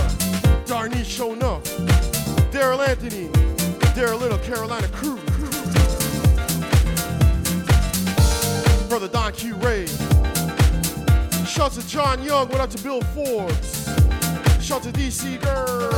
Darnie 0.66 1.02
showing 1.02 1.42
up. 1.42 1.64
Daryl 2.52 2.86
Anthony. 2.86 3.28
Daryl 3.96 4.20
Little, 4.20 4.36
Carolina 4.40 4.86
Crew. 4.88 5.16
Brother 8.90 9.08
Don 9.08 9.32
Q 9.32 9.54
Ray. 9.54 9.86
Shout 11.46 11.72
to 11.72 11.88
John 11.88 12.22
Young. 12.22 12.50
What 12.50 12.60
up 12.60 12.68
to 12.68 12.82
Bill 12.82 13.00
Forbes? 13.00 13.77
Shout 14.68 14.82
to 14.82 14.92
DC 14.92 15.40
Girl. 15.40 15.88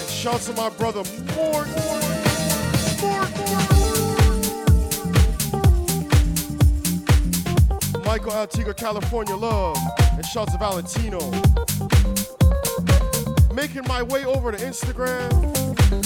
And 0.00 0.10
shout 0.10 0.40
to 0.40 0.52
my 0.54 0.68
brother 0.68 1.04
Mort. 1.36 1.68
Michael 8.04 8.32
Antigua, 8.32 8.74
California 8.74 9.36
love. 9.36 9.78
And 10.16 10.26
shout 10.26 10.48
to 10.48 10.58
Valentino. 10.58 11.20
Making 13.54 13.86
my 13.86 14.02
way 14.02 14.24
over 14.24 14.50
to 14.50 14.58
Instagram. 14.58 15.30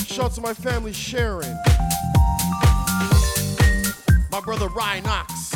Shout 0.06 0.32
to 0.32 0.42
my 0.42 0.52
family 0.52 0.92
Sharon. 0.92 1.56
My 4.30 4.40
brother 4.42 4.68
Ryan 4.68 5.04
Knox. 5.04 5.54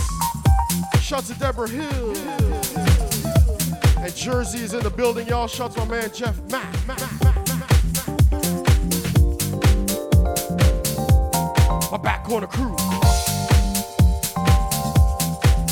Shout 0.98 1.24
to 1.26 1.34
Deborah 1.34 1.68
Hill. 1.68 2.61
And 4.02 4.16
Jersey 4.16 4.58
is 4.58 4.74
in 4.74 4.82
the 4.82 4.90
building, 4.90 5.28
y'all. 5.28 5.46
Shout 5.46 5.70
to 5.72 5.84
my 5.84 5.86
man 5.86 6.10
Jeff 6.12 6.36
Mack. 6.50 6.72
My 11.88 11.98
back 11.98 12.24
corner 12.24 12.48
crew. 12.48 12.74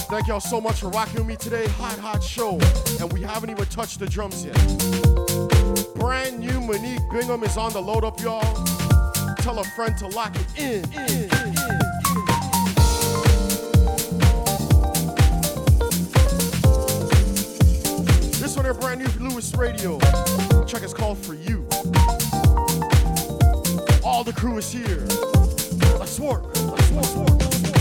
Thank 0.09 0.29
y'all 0.29 0.39
so 0.39 0.61
much 0.61 0.79
for 0.79 0.91
rocking 0.91 1.17
with 1.17 1.27
me 1.27 1.35
today. 1.35 1.67
Hot, 1.71 1.99
hot 1.99 2.23
show. 2.23 2.57
And 3.01 3.13
we 3.13 3.21
haven't 3.21 3.51
even 3.51 3.65
touched 3.67 3.99
the 3.99 4.07
drums 4.07 4.45
yet. 4.45 4.55
Brand 5.97 6.39
new 6.39 6.61
Monique 6.61 7.01
Bingham 7.11 7.43
is 7.43 7.57
on 7.57 7.73
the 7.73 7.83
load 7.83 8.05
up, 8.05 8.21
y'all. 8.21 8.65
Tell 9.39 9.59
a 9.59 9.65
friend 9.75 9.99
to 9.99 10.07
lock 10.07 10.37
it 10.37 10.57
in. 10.57 10.85
in, 10.93 11.49
in. 11.49 11.60
Brand 18.91 19.21
new 19.21 19.29
Luis 19.29 19.55
Radio. 19.55 20.01
Check 20.67 20.83
is 20.83 20.93
called 20.93 21.17
For 21.17 21.35
You. 21.35 21.65
All 24.03 24.25
the 24.25 24.33
crew 24.35 24.59
is 24.59 24.73
here. 24.73 25.07
Let's 25.97 26.19
work. 26.19 26.43
Let's 26.57 26.91
work. 26.91 26.91
Let's 26.91 27.15
work. 27.15 27.39
Brand 27.39 27.80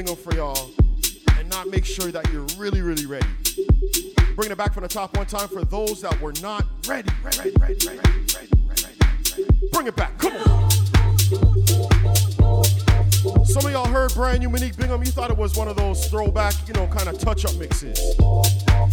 Bingham 0.00 0.16
for 0.16 0.34
y'all 0.34 0.70
and 1.38 1.46
not 1.50 1.68
make 1.68 1.84
sure 1.84 2.10
that 2.10 2.26
you're 2.32 2.46
really, 2.56 2.80
really 2.80 3.04
ready. 3.04 3.26
Bringing 4.34 4.52
it 4.52 4.56
back 4.56 4.72
from 4.72 4.82
the 4.82 4.88
top 4.88 5.14
one 5.14 5.26
time 5.26 5.46
for 5.46 5.62
those 5.62 6.00
that 6.00 6.18
were 6.22 6.32
not 6.40 6.64
ready, 6.88 7.10
ready, 7.22 7.52
ready, 7.60 7.86
ready. 7.86 8.08
Bring 9.70 9.88
it 9.88 9.96
back, 9.96 10.16
come 10.16 10.32
on. 10.36 10.70
Some 13.44 13.66
of 13.66 13.72
y'all 13.72 13.84
heard 13.84 14.14
brand 14.14 14.38
new 14.38 14.48
Monique 14.48 14.78
Bingham. 14.78 15.04
You 15.04 15.10
thought 15.10 15.30
it 15.30 15.36
was 15.36 15.54
one 15.54 15.68
of 15.68 15.76
those 15.76 16.06
throwback, 16.06 16.54
you 16.66 16.72
know, 16.72 16.86
kind 16.86 17.10
of 17.10 17.18
touch 17.18 17.44
up 17.44 17.54
mixes. 17.56 18.00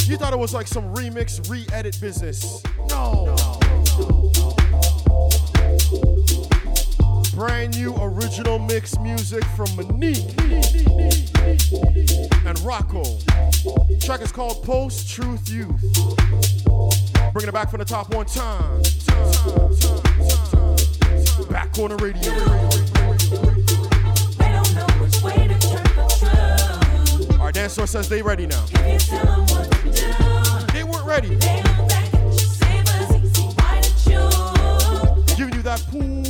You 0.09 0.17
thought 0.17 0.33
it 0.33 0.39
was 0.39 0.53
like 0.53 0.67
some 0.67 0.93
remix, 0.93 1.49
re 1.49 1.65
edit 1.71 1.97
business. 2.01 2.61
No. 2.89 3.33
Brand 7.37 7.77
new 7.77 7.95
original 8.01 8.57
mix 8.57 8.97
music 8.97 9.43
from 9.55 9.67
Monique 9.75 10.06
Track 14.17 14.25
is 14.25 14.31
called 14.31 14.63
Post 14.63 15.11
Truth 15.11 15.47
Youth. 15.47 15.79
Bringing 17.33 17.49
it 17.49 17.53
back 17.53 17.69
from 17.69 17.77
the 17.77 17.85
top 17.85 18.11
one 18.15 18.25
time. 18.25 18.81
Back 21.51 21.71
corner 21.71 21.95
radio. 21.97 22.31
Our 27.39 27.51
dance 27.51 27.75
floor 27.75 27.85
says 27.85 28.09
they 28.09 28.23
ready 28.23 28.47
now. 28.47 28.65
They 30.73 30.83
weren't 30.83 31.05
ready. 31.05 31.37
Giving 35.35 35.53
you 35.53 35.61
that 35.61 35.85
pull 35.91 36.26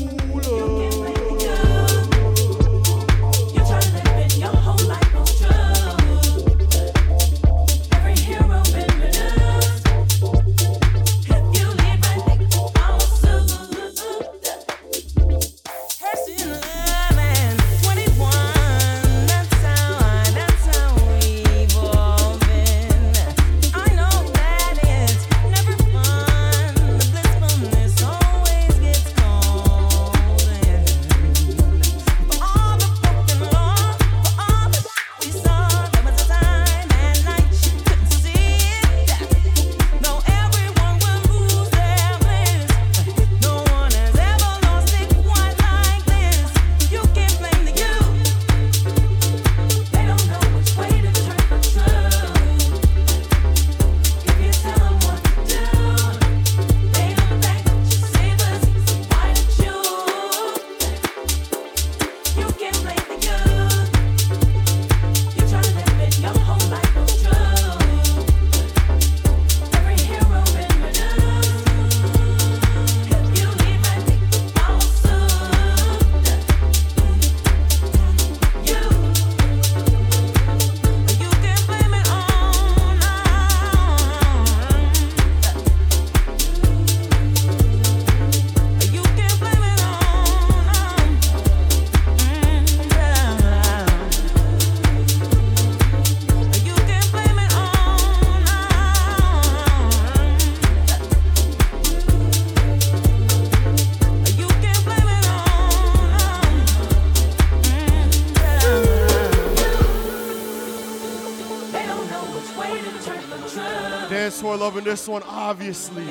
this 114.88 115.06
one, 115.06 115.22
obviously. 115.24 116.06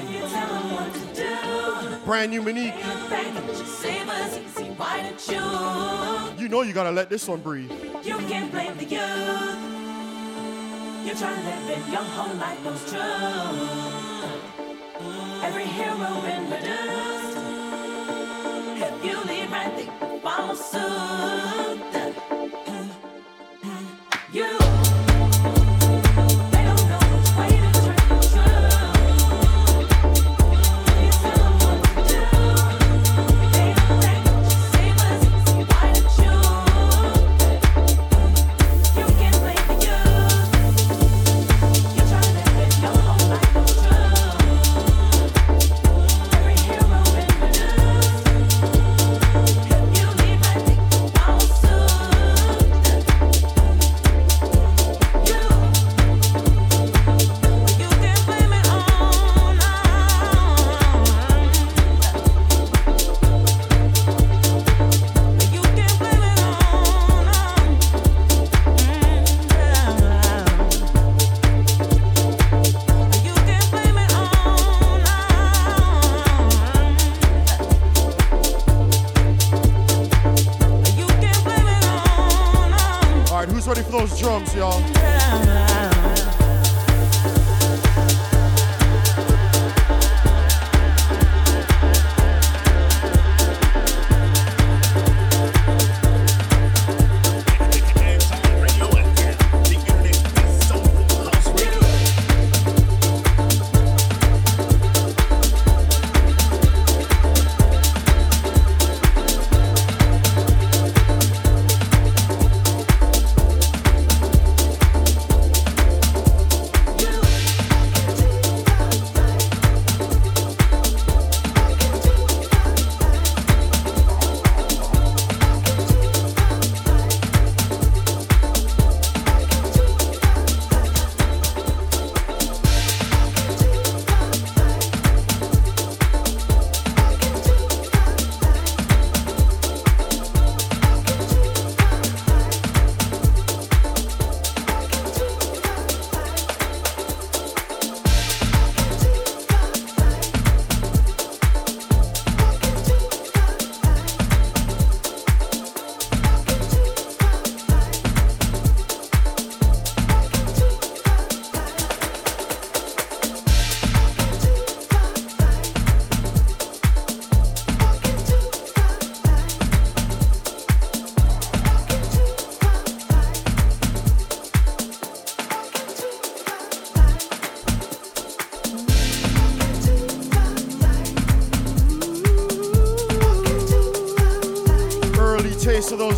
Brand 2.05 2.31
new 2.31 2.43
Monique. 2.43 2.74
You 6.39 6.48
know 6.51 6.61
you 6.61 6.74
gotta 6.74 6.90
let 6.90 7.09
this 7.09 7.27
one 7.27 7.40
breathe. 7.40 7.73
You 8.05 8.19
can't 8.28 8.53
blame 8.53 8.77
the 8.77 8.85
youth. 8.85 9.57
You're 11.07 11.16
trying 11.16 11.43
to 11.43 11.66
live 11.69 11.89
your 11.89 12.03
whole 12.03 12.36
life 12.36 12.62
goes 12.65 12.90
true. 12.90 13.01
Every 15.43 15.65
hero 15.65 16.20
reduced. 16.53 17.39
If 18.85 19.05
you 19.07 19.16
lead 19.24 19.51
right, 19.51 19.74
they 19.74 19.89
follow 20.20 20.55
suit. 20.55 21.76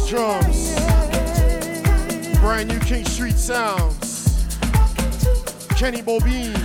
drums. 0.09 0.75
Brand 2.41 2.69
new 2.69 2.81
King 2.81 3.05
Street 3.05 3.37
sounds. 3.37 4.47
Kenny 5.77 6.01
Bobien. 6.01 6.57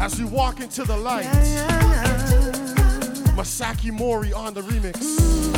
As 0.00 0.18
we 0.18 0.24
walk 0.24 0.60
into 0.60 0.84
the 0.84 0.96
light, 0.96 1.26
Masaki 3.36 3.92
Morii 3.92 4.32
on 4.32 4.54
the 4.54 4.62
remix. 4.62 5.53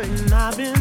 And 0.00 0.32
I've 0.32 0.56
been 0.56 0.77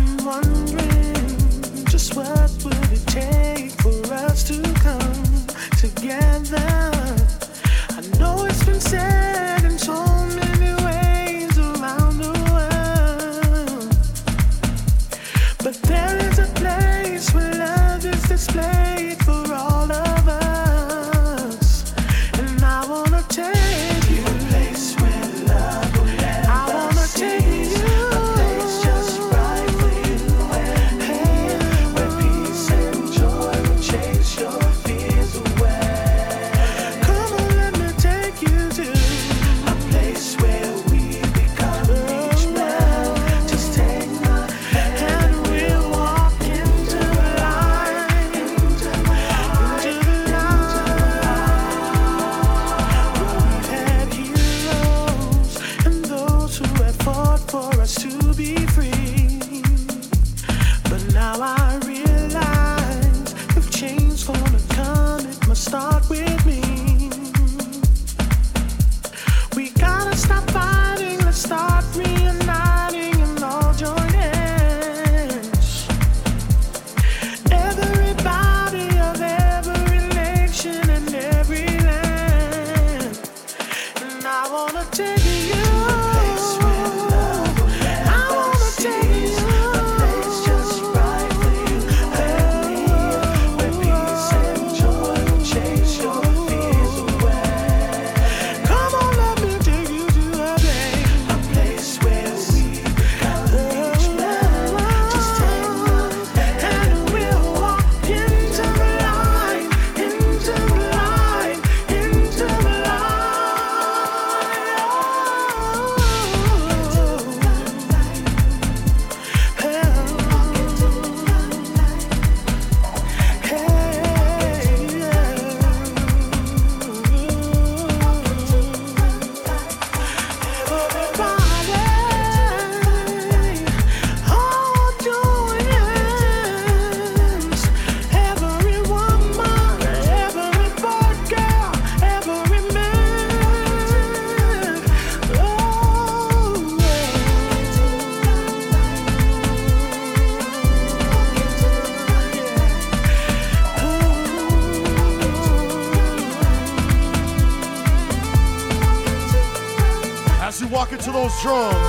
drums. 161.42 161.87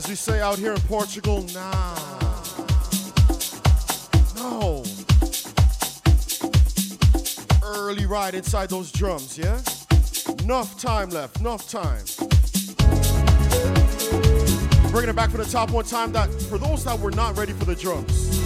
As 0.00 0.08
we 0.08 0.14
say 0.14 0.40
out 0.40 0.58
here 0.58 0.72
in 0.72 0.80
Portugal, 0.80 1.44
nah. 1.52 1.94
No. 4.34 4.82
Early 7.62 8.06
ride 8.06 8.34
inside 8.34 8.70
those 8.70 8.90
drums, 8.92 9.36
yeah? 9.36 9.60
Enough 10.42 10.80
time 10.80 11.10
left, 11.10 11.40
enough 11.40 11.68
time. 11.68 12.02
Bringing 14.90 15.10
it 15.10 15.16
back 15.16 15.28
for 15.28 15.36
the 15.36 15.46
top 15.50 15.70
one 15.70 15.84
time 15.84 16.12
that 16.12 16.32
for 16.48 16.56
those 16.56 16.82
that 16.84 16.98
were 16.98 17.10
not 17.10 17.36
ready 17.36 17.52
for 17.52 17.66
the 17.66 17.76
drums. 17.76 18.40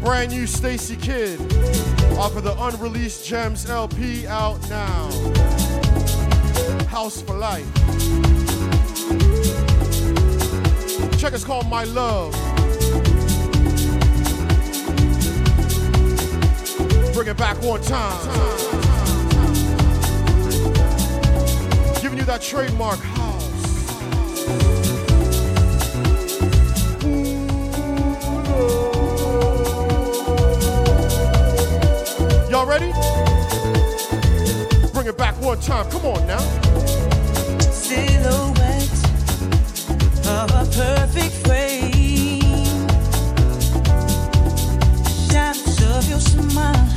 Brand 0.00 0.32
new 0.32 0.46
Stacy 0.46 0.96
Kidd 0.96 1.40
off 2.18 2.36
of 2.36 2.44
the 2.44 2.54
unreleased 2.58 3.26
Gems 3.26 3.70
LP 3.70 4.26
out 4.26 4.60
now 4.68 5.63
house 6.94 7.20
for 7.22 7.34
life. 7.34 7.66
Check 11.18 11.32
is 11.32 11.44
called 11.44 11.68
My 11.68 11.82
Love. 11.82 12.32
Bring 17.12 17.26
it 17.26 17.36
back 17.36 17.60
one 17.64 17.82
time. 17.82 18.24
Giving 22.00 22.16
you 22.16 22.24
that 22.26 22.40
trademark 22.40 23.00
house. 23.00 23.42
Y'all 32.48 32.66
ready? 32.66 32.92
Bring 34.92 35.08
it 35.08 35.18
back 35.18 35.34
one 35.42 35.58
time. 35.58 35.90
Come 35.90 36.06
on 36.06 36.26
now 36.28 36.83
smile. 46.54 46.93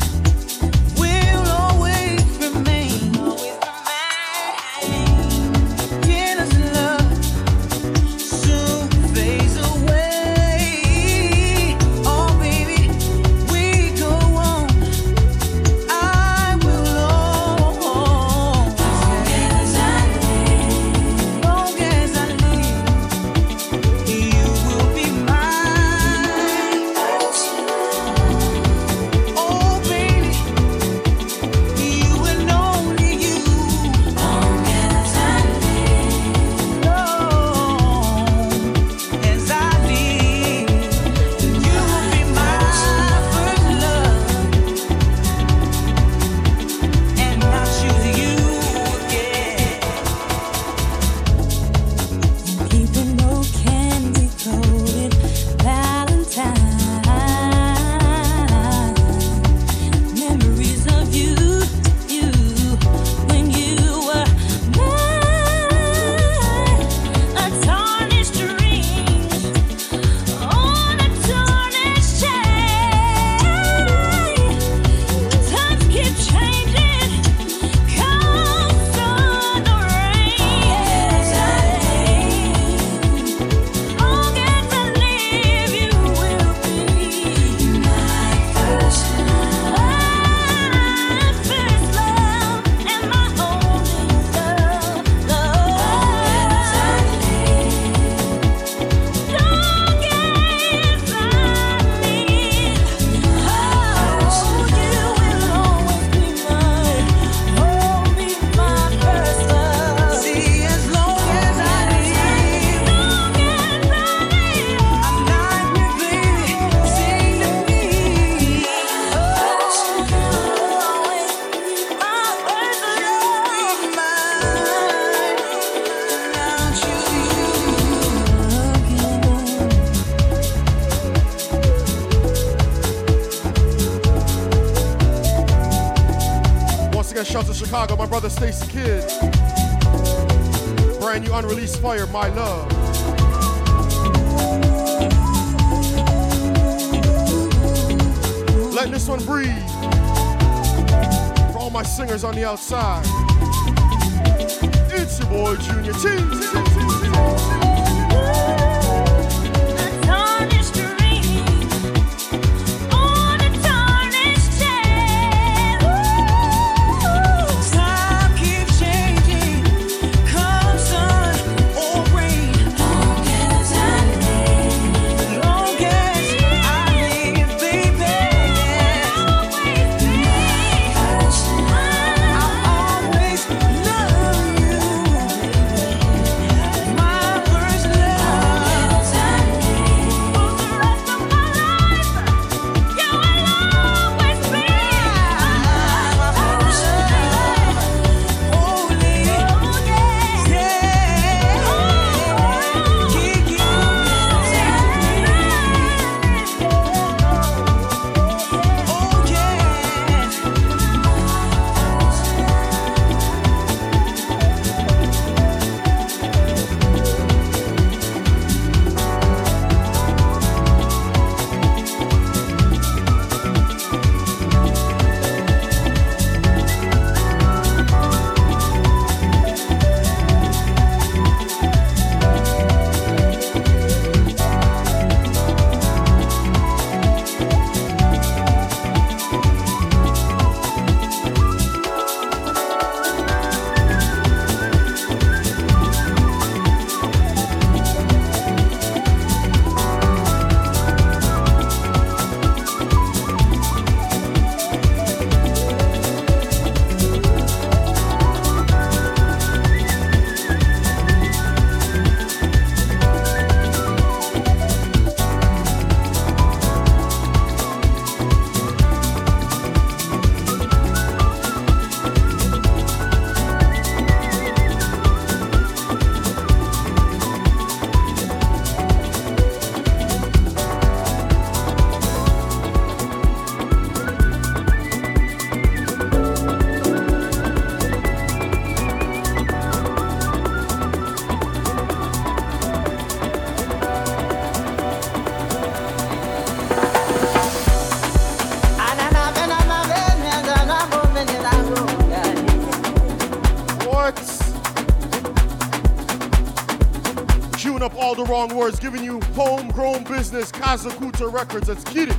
Business, 310.07 310.51
Kazakuta 310.51 311.31
Records. 311.31 311.67
Let's 311.67 311.83
get 311.83 312.09
it. 312.09 312.17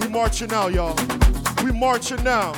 We 0.00 0.08
marching 0.08 0.48
now, 0.48 0.68
y'all. 0.68 0.96
We 1.64 1.72
marching 1.72 2.22
now. 2.22 2.52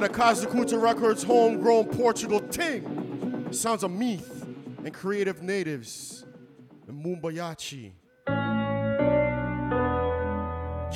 Out 0.00 0.08
of 0.08 0.16
Kazakuta 0.16 0.80
Records, 0.80 1.22
homegrown 1.22 1.84
Portugal 1.88 2.40
ting. 2.40 3.52
Sounds 3.52 3.82
of 3.84 3.90
Meith 3.90 4.46
and 4.82 4.94
Kreative 4.94 5.42
Nativez 5.42 6.24
and 6.88 7.04
Mumba 7.04 7.24
Yachi. 7.24 7.92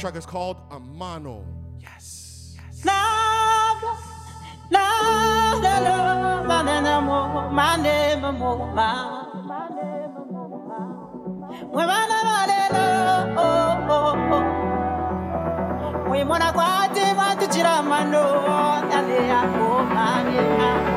Track 0.00 0.16
is 0.16 0.24
called 0.24 0.56
Amano. 0.70 1.44
Yes. 1.82 2.56
Mwimona 8.22 9.13
manyeka 20.34 20.84
Queuing 20.84 20.93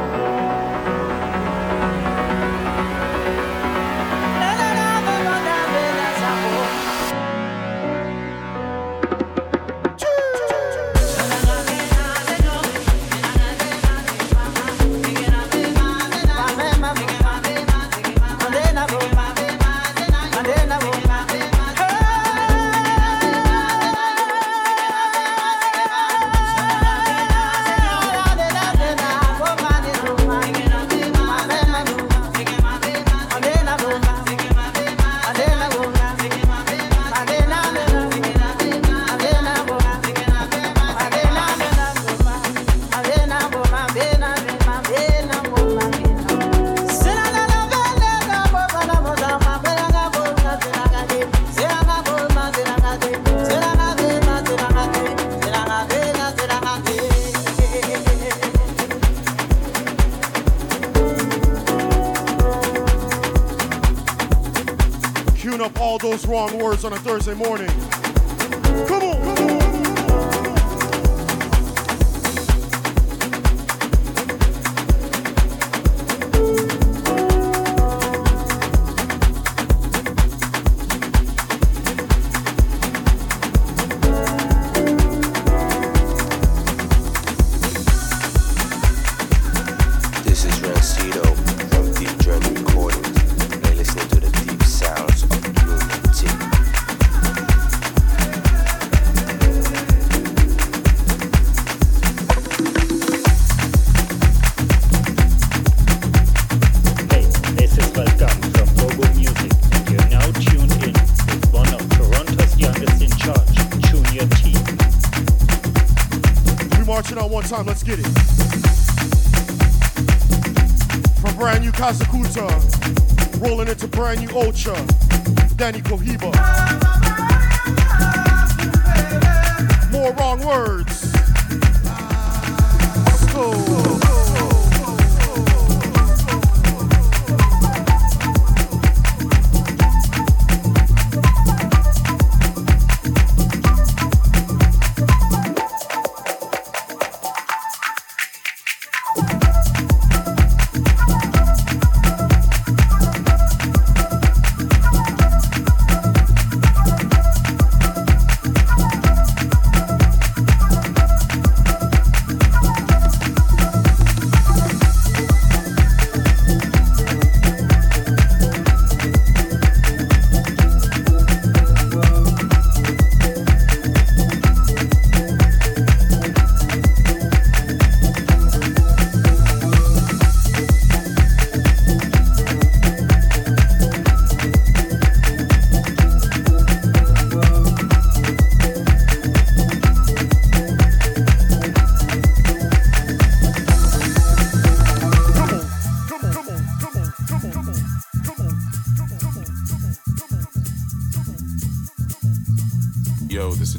Thursday 67.28 67.44
morning. 67.44 67.57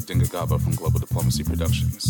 Yo, 0.09 0.15
this 0.15 0.23
is 0.23 0.29
Dinga 0.29 0.31
Gaba 0.31 0.59
from 0.59 0.73
Global 0.75 0.99
Diplomacy 0.99 1.43
Productions, 1.43 2.08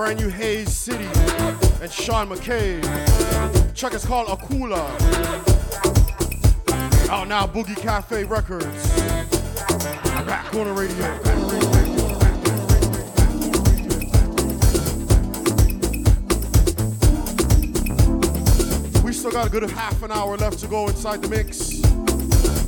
brand 0.00 0.18
new 0.18 0.30
Haze 0.30 0.74
City 0.74 1.04
and 1.82 1.92
Sean 1.92 2.30
McCabe. 2.30 2.82
Track 3.74 3.92
is 3.92 4.02
called 4.02 4.28
Akula. 4.28 4.80
Out 7.10 7.28
now, 7.28 7.46
Boogie 7.46 7.76
Cafe 7.76 8.24
Records. 8.24 8.88
Back 10.24 10.46
corner 10.46 10.72
radio. 10.72 11.06
We 19.04 19.12
still 19.12 19.32
got 19.32 19.48
a 19.48 19.50
good 19.50 19.68
half 19.70 20.02
an 20.02 20.12
hour 20.12 20.38
left 20.38 20.60
to 20.60 20.66
go 20.66 20.88
inside 20.88 21.20
the 21.20 21.28
mix. 21.28 21.82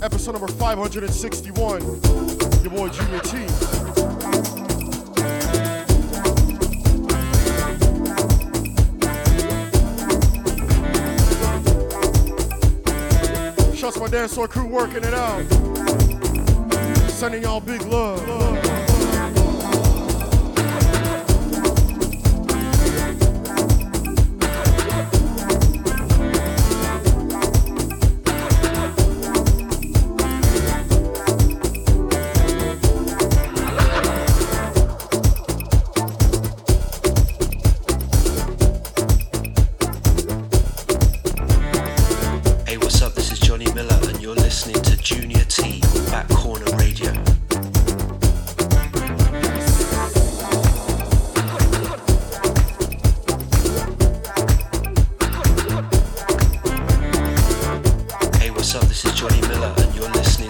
Episode 0.02 0.32
number 0.32 0.48
561. 0.48 1.80
Your 2.62 2.70
boy 2.70 2.90
Junior 2.90 3.20
T. 3.20 3.51
Shouts 14.12 14.12
my 14.12 14.18
dance 14.18 14.34
floor 14.34 14.48
crew 14.48 14.66
working 14.66 15.04
it 15.04 15.14
out. 15.14 15.42
Sending 17.08 17.42
y'all 17.42 17.60
big 17.60 17.80
love. 17.82 18.20
Hey, 18.26 18.71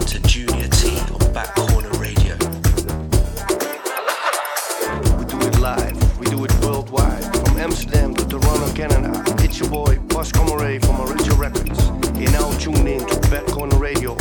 to 0.06 0.18
Junior 0.20 0.68
T 0.68 0.98
on 1.12 1.32
Back 1.32 1.54
Corner 1.54 1.88
Radio. 1.98 2.36
We 5.16 5.24
do 5.26 5.38
it 5.40 5.58
live, 5.60 6.18
we 6.18 6.26
do 6.26 6.44
it 6.44 6.52
worldwide. 6.60 7.22
From 7.46 7.58
Amsterdam 7.58 8.14
to 8.14 8.26
Toronto, 8.26 8.72
Canada. 8.74 9.22
It's 9.38 9.60
your 9.60 9.68
boy, 9.68 9.98
Bas 10.08 10.30
from 10.30 10.50
Original 10.50 11.36
Records. 11.36 11.88
You're 12.18 12.32
now 12.32 12.50
tuned 12.58 12.88
in 12.88 13.06
to 13.06 13.30
Back 13.30 13.46
Corner 13.46 13.78
Radio 13.78 14.16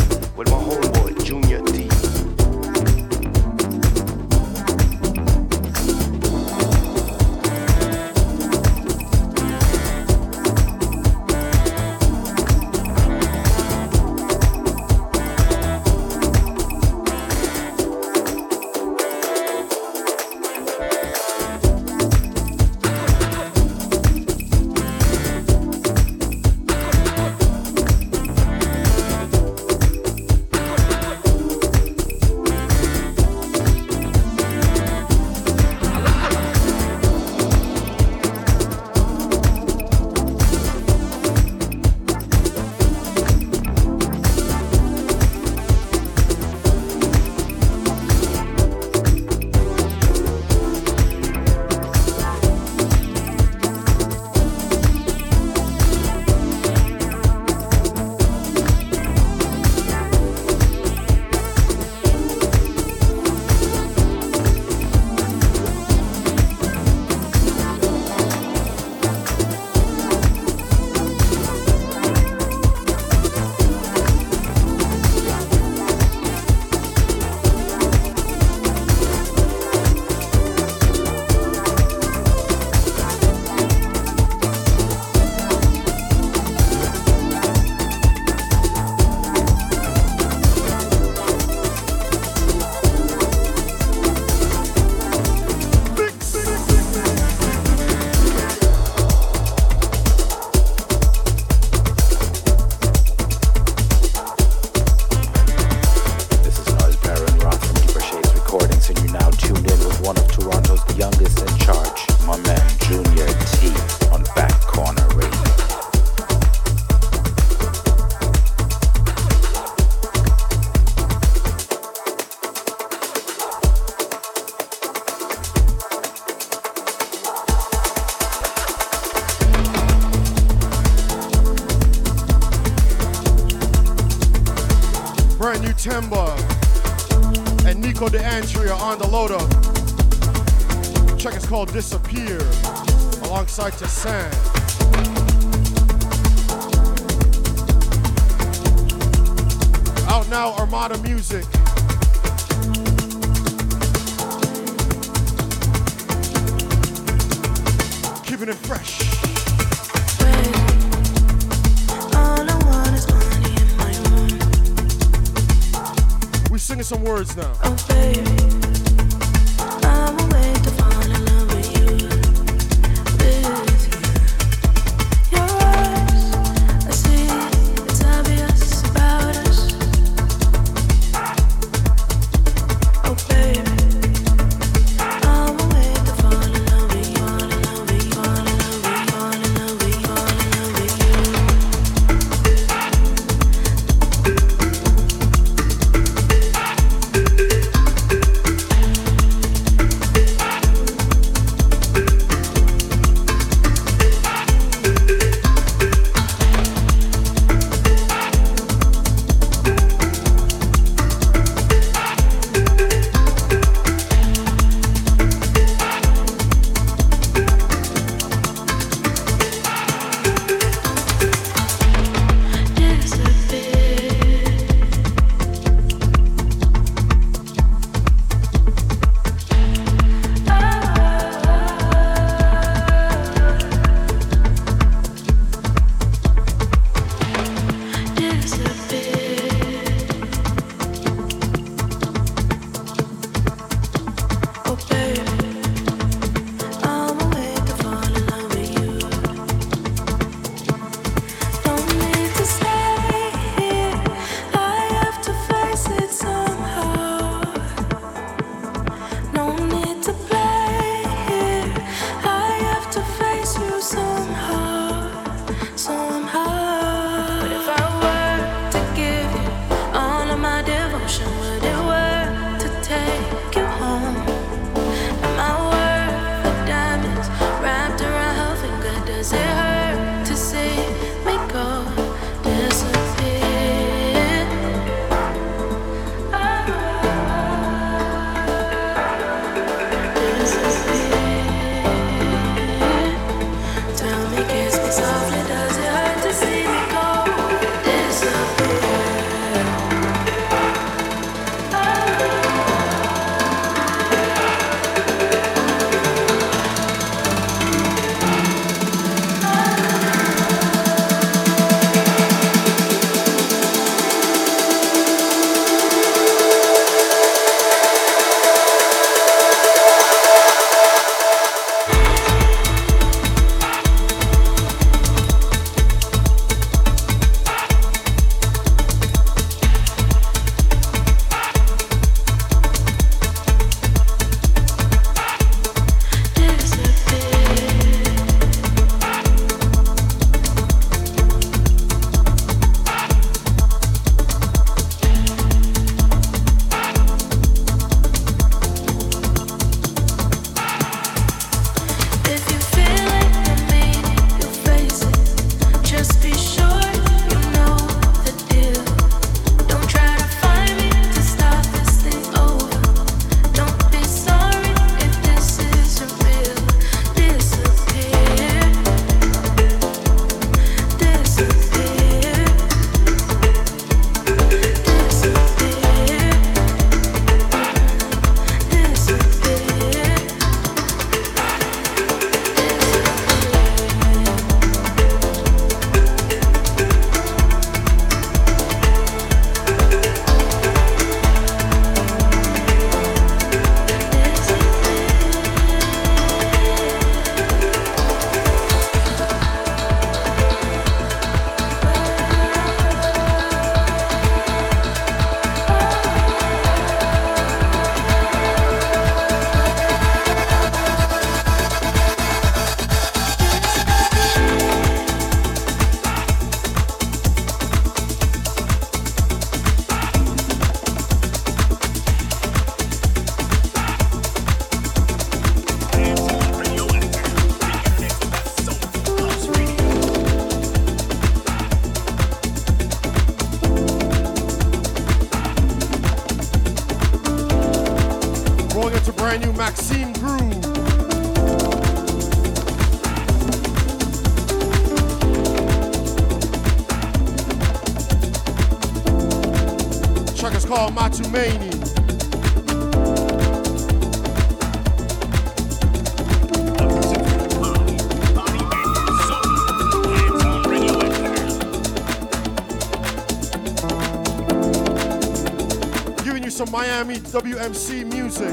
WMC 467.32 468.12
music. 468.12 468.52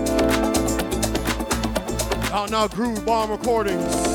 Out 2.32 2.52
now, 2.52 2.68
Groove 2.68 3.04
Bomb 3.04 3.32
Recordings. 3.32 4.07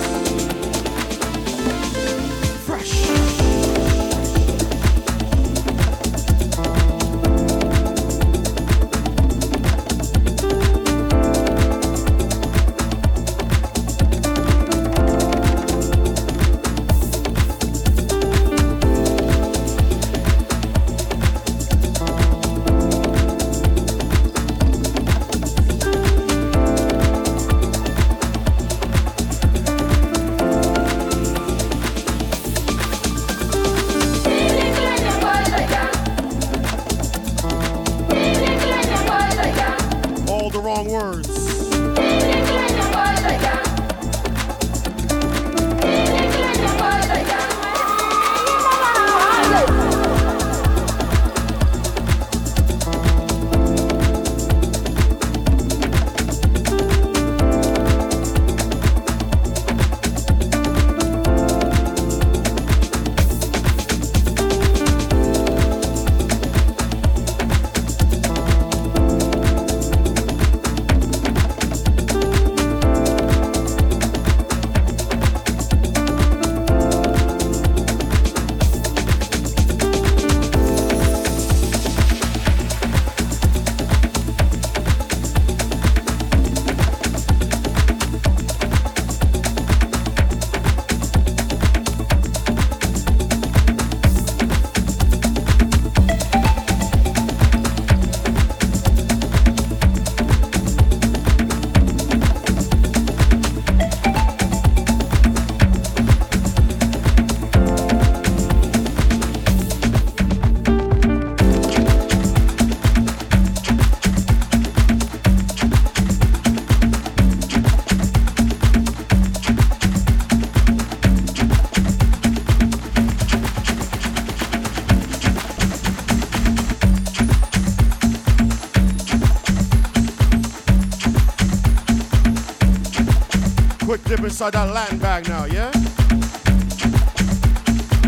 Inside 134.34 134.54
that 134.54 134.74
Latin 134.74 134.98
bag 134.98 135.30
now, 135.30 135.46
yeah? 135.46 135.70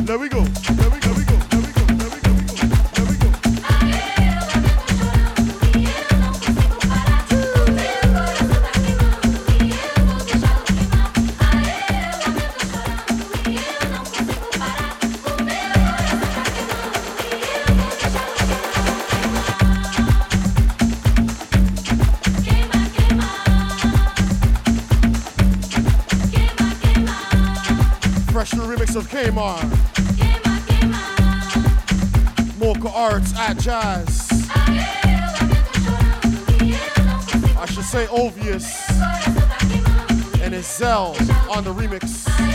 There 0.06 0.18
we 0.18 0.28
go. 0.28 0.44
There 0.74 0.90
we 0.90 1.00
go. 1.00 1.14
There 1.14 1.14
we 1.14 1.24
go. 1.24 1.38
There 1.38 1.60
we 1.60 1.62
go. 1.62 1.65
Remix 29.16 29.32
of 29.32 29.34
Queimar. 29.34 29.62
Mocha 32.60 32.90
Arts 32.90 33.32
Atjazz. 33.34 34.50
I 37.58 37.66
should 37.66 37.84
say 37.86 38.08
Obvious. 38.08 38.90
And 40.42 40.54
it's 40.54 40.80
Ezel 40.80 41.16
on 41.50 41.64
the 41.64 41.74
remix. 41.74 42.55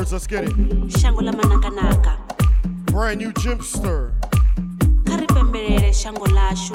words, 0.00 0.12
let's 0.14 0.26
get 0.26 0.44
it. 0.44 0.50
shango 0.98 1.20
la 1.20 1.32
manakanaka 1.32 2.16
Brand 2.86 3.18
new 3.20 3.32
Jimpster. 3.32 4.12
kha 5.06 5.16
ri 5.20 5.26
pembelele 5.26 5.92
shango 5.92 6.24
lashu 6.26 6.74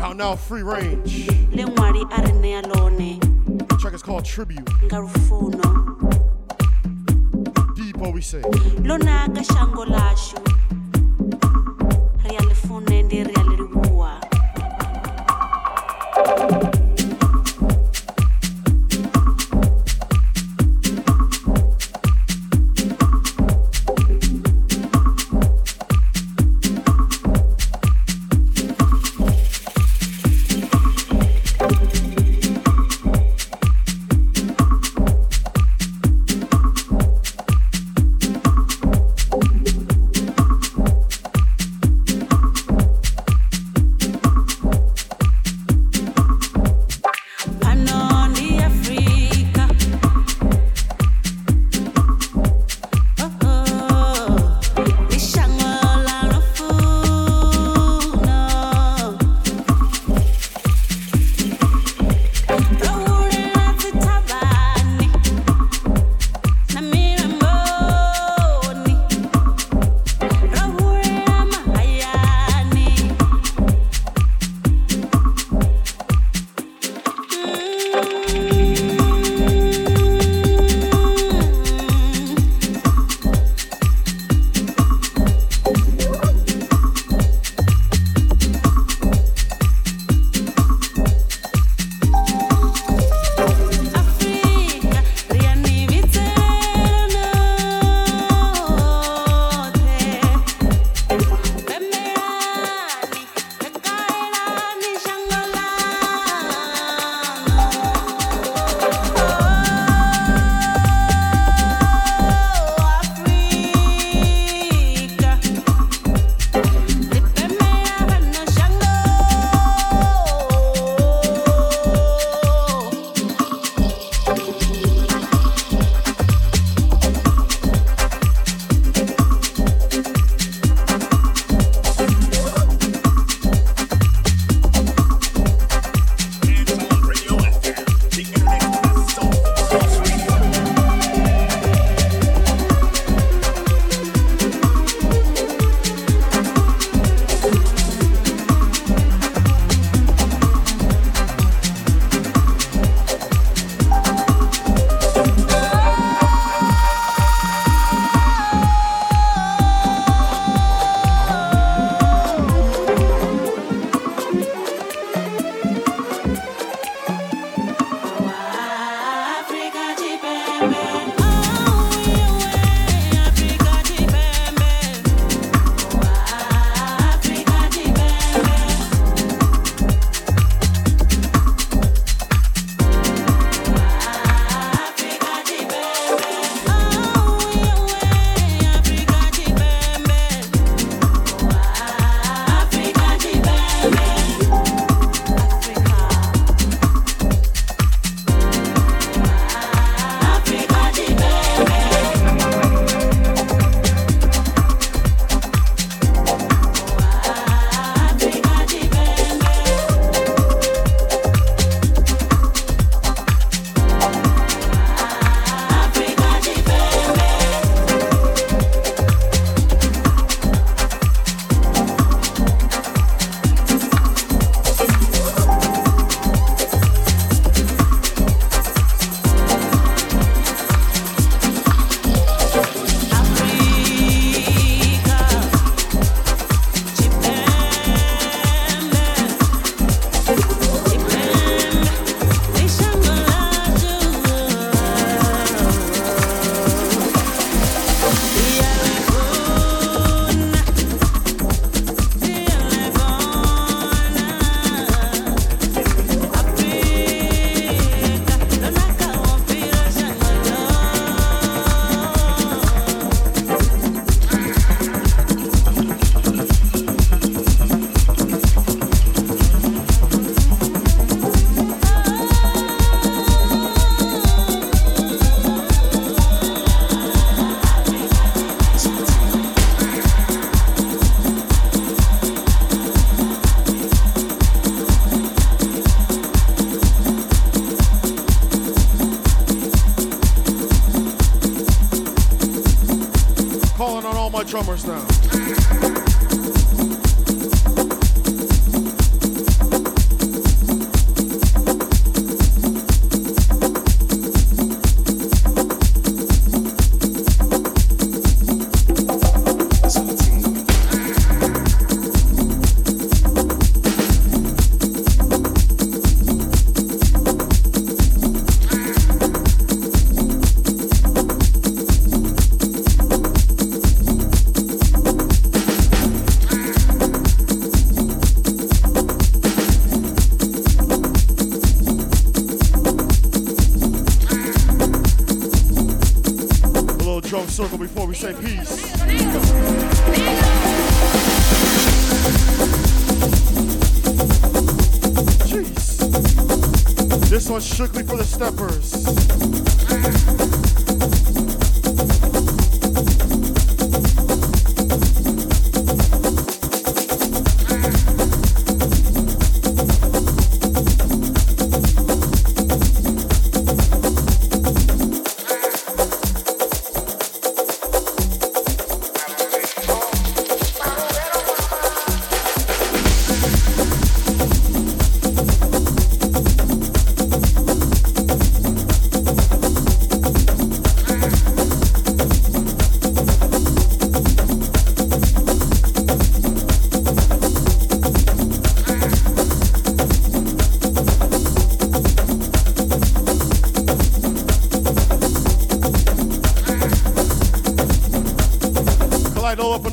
Out 0.00 0.16
now, 0.16 0.34
Freerange. 0.36 1.26
le 1.56 1.64
ṅwali 1.64 2.02
a 2.16 2.22
ri 2.22 2.32
ṋea 2.42 3.80
Track 3.80 3.94
is 3.94 4.02
called 4.02 4.24
Tribute. 4.24 4.68
nga 4.84 4.96
lufuno 5.02 5.68
Deep, 7.74 7.96
what 7.96 8.14
we 8.14 8.20
say. 8.20 8.42
ḽo 8.42 8.96
naka 9.02 9.42
shango 9.42 9.84
lashu 9.84 10.36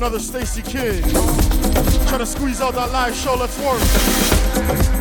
another 0.00 0.18
Stacy 0.18 0.62
Kidd. 0.62 1.04
Trying 2.08 2.20
to 2.20 2.26
squeeze 2.26 2.62
out 2.62 2.74
that 2.74 2.90
live 2.90 3.14
show. 3.14 3.34
Let's 3.34 3.58
work. 3.58 4.99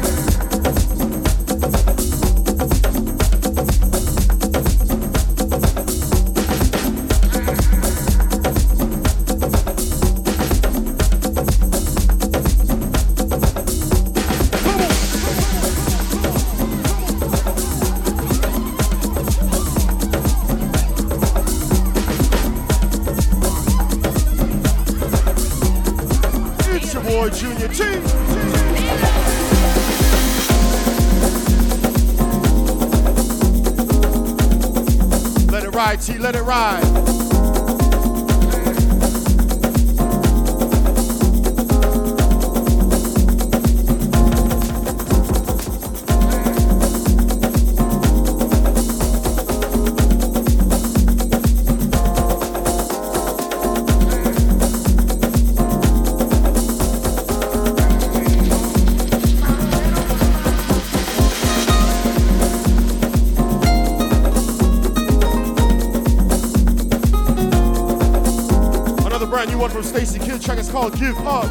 Called 70.71 70.99
Give 70.99 71.17
Up. 71.19 71.45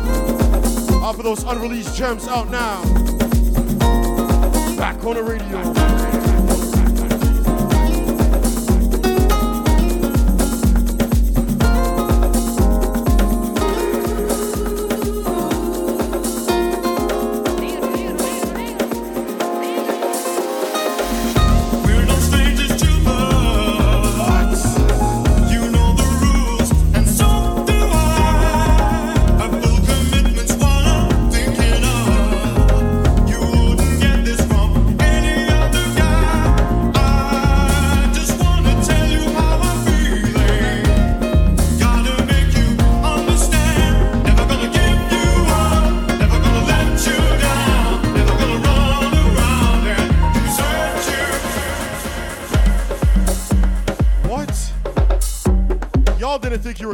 Off 1.03 1.19
of 1.19 1.25
those 1.25 1.43
unreleased 1.43 1.97
gems 1.97 2.29
out 2.29 2.49
now. 2.51 2.83
Back 4.77 5.05
on 5.05 5.15
the 5.15 5.23
radio. 5.25 5.98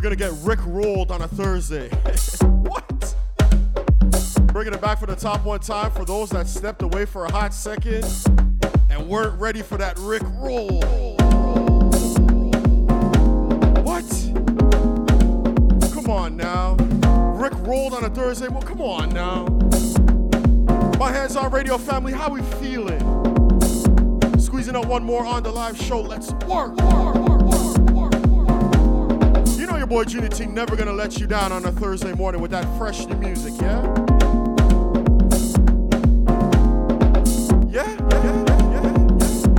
Gonna 0.05 0.15
get 0.17 0.33
Rick 0.43 0.59
rolled 0.67 1.11
on 1.11 1.23
a 1.23 1.29
Thursday. 1.29 1.89
what? 2.43 3.17
Bringing 4.49 4.75
it 4.75 4.81
back 4.83 5.01
for 5.01 5.07
the 5.07 5.17
top 5.17 5.43
one 5.47 5.61
time 5.61 5.91
for 5.93 6.05
those 6.05 6.29
that 6.29 6.47
stepped 6.47 6.83
away 6.83 7.07
for 7.07 7.25
a 7.25 7.33
hot 7.33 7.55
second 7.55 8.05
and 8.91 9.09
weren't 9.09 9.41
ready 9.41 9.63
for 9.63 9.79
that 9.79 9.99
Rick 9.99 10.23
roll. 10.25 10.83
What? 13.83 14.05
Come 15.95 16.11
on 16.11 16.37
now. 16.37 16.75
Rick 17.37 17.55
rolled 17.61 17.95
on 17.95 18.05
a 18.05 18.11
Thursday. 18.11 18.49
Well, 18.49 18.61
come 18.61 18.83
on 18.83 19.09
now. 19.09 19.47
My 20.99 21.13
hands 21.13 21.35
on 21.35 21.51
radio 21.51 21.79
family. 21.79 22.13
How 22.13 22.29
we 22.29 22.43
feeling? 22.61 23.01
Squeezing 24.39 24.77
out 24.77 24.87
one 24.87 25.03
more 25.03 25.25
on 25.25 25.43
the 25.43 25.51
live 25.51 25.81
show. 25.81 26.03
Let's 26.03 26.31
work. 26.47 26.79
Your 26.79 27.24
boy 29.95 30.03
Junior 30.03 30.29
T 30.29 30.47
never 30.47 30.75
gonna 30.75 30.93
let 30.93 31.21
you 31.21 31.27
down 31.29 31.53
on 31.53 31.65
a 31.67 31.71
Thursday 31.71 32.13
morning 32.15 32.41
with 32.41 32.51
that 32.51 32.65
fresh 32.77 33.07
new 33.07 33.15
music, 33.15 33.55
yeah? 33.61 33.81
Yeah, 37.71 37.89
yeah, 38.11 38.25
yeah, 38.25 38.45
yeah, 38.73 38.91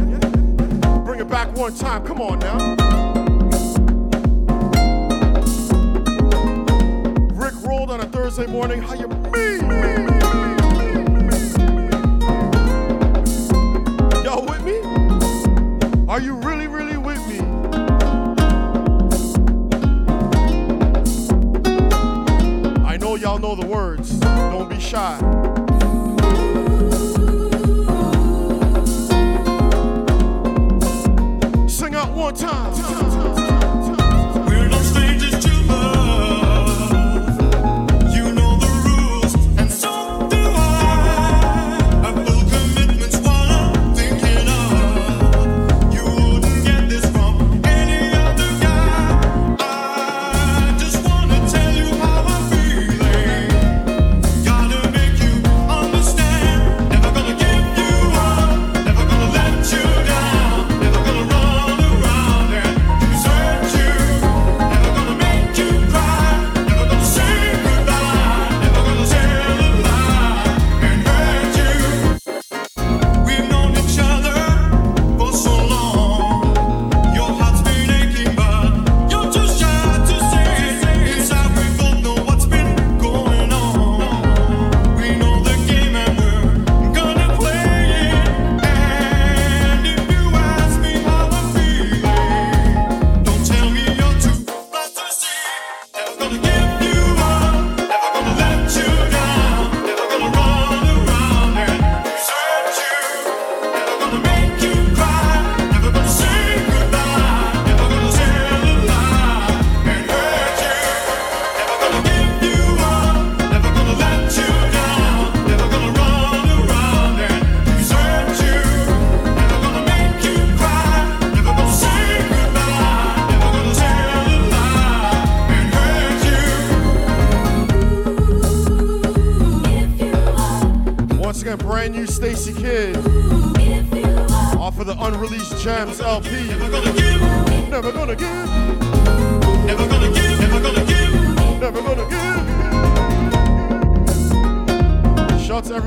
yeah, 0.03 0.19
yeah. 0.19 0.97
Bring 1.05 1.21
it 1.21 1.29
back 1.29 1.55
one 1.55 1.73
time. 1.73 2.05
Come 2.05 2.19
on 2.19 2.39
now. 2.39 2.57
Rick 7.33 7.53
rolled 7.63 7.89
on 7.89 8.01
a 8.01 8.05
Thursday 8.05 8.45
morning. 8.45 8.81
How 8.81 8.95
you 8.95 9.24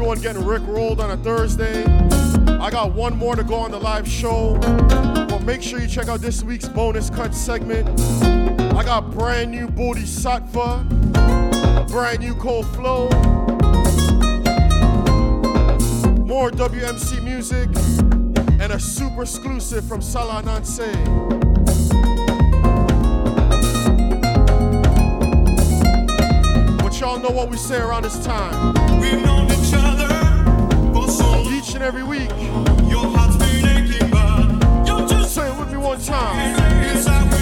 one 0.08 0.20
getting 0.22 0.42
Rick 0.42 0.62
rolled 0.66 1.00
on 1.00 1.10
a 1.10 1.18
Thursday. 1.18 1.84
I 2.58 2.70
got 2.70 2.94
one 2.94 3.14
more 3.14 3.36
to 3.36 3.44
go 3.44 3.56
on 3.56 3.70
the 3.70 3.78
live 3.78 4.08
show. 4.08 4.56
But 4.56 5.42
make 5.44 5.62
sure 5.62 5.80
you 5.80 5.86
check 5.86 6.08
out 6.08 6.22
this 6.22 6.42
week's 6.42 6.66
bonus 6.66 7.10
cut 7.10 7.34
segment. 7.34 7.86
I 8.74 8.82
got 8.84 9.10
brand 9.10 9.50
new 9.50 9.68
Booty 9.68 10.04
Boddhi 10.04 10.48
Satva, 10.54 11.88
brand 11.90 12.20
new 12.20 12.34
Cold 12.36 12.66
Flow, 12.68 13.10
more 16.24 16.50
WMC 16.52 17.22
music, 17.22 17.68
and 18.62 18.72
a 18.72 18.80
super 18.80 19.24
exclusive 19.24 19.86
from 19.86 20.00
Salah 20.00 20.42
But 26.82 26.98
y'all 26.98 27.18
know 27.18 27.28
what 27.28 27.50
we 27.50 27.58
say 27.58 27.76
around 27.76 28.04
this 28.04 28.24
time 28.24 28.78
and 31.78 31.84
every 31.84 32.02
week. 32.02 32.28
Your 32.90 33.06
heart's 33.14 33.36
been 33.36 33.64
aching, 33.64 34.10
but 34.10 34.86
you're 34.86 35.06
just. 35.06 35.34
saying 35.34 35.54
it 35.54 35.60
with 35.60 35.70
me 35.70 35.76
one 35.76 36.00
time. 36.00 37.37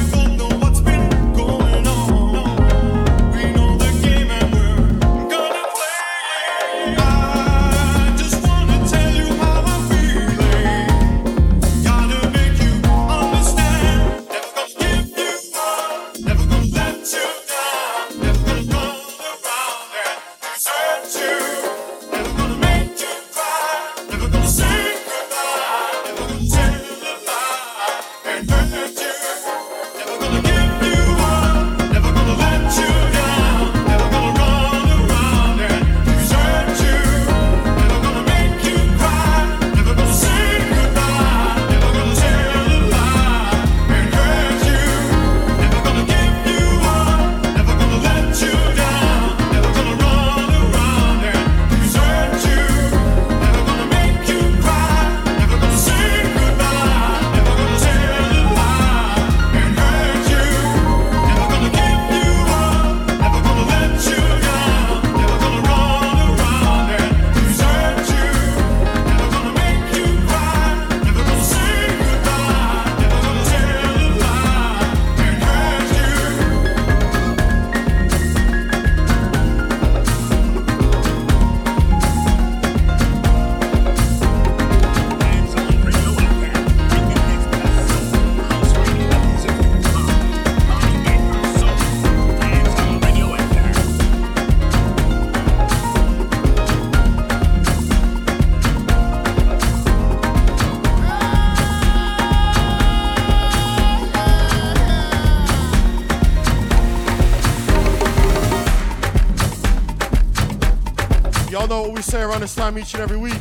say 112.06 112.22
around 112.22 112.40
this 112.40 112.54
time 112.54 112.78
each 112.78 112.94
and 112.94 113.02
every 113.02 113.16
week. 113.16 113.40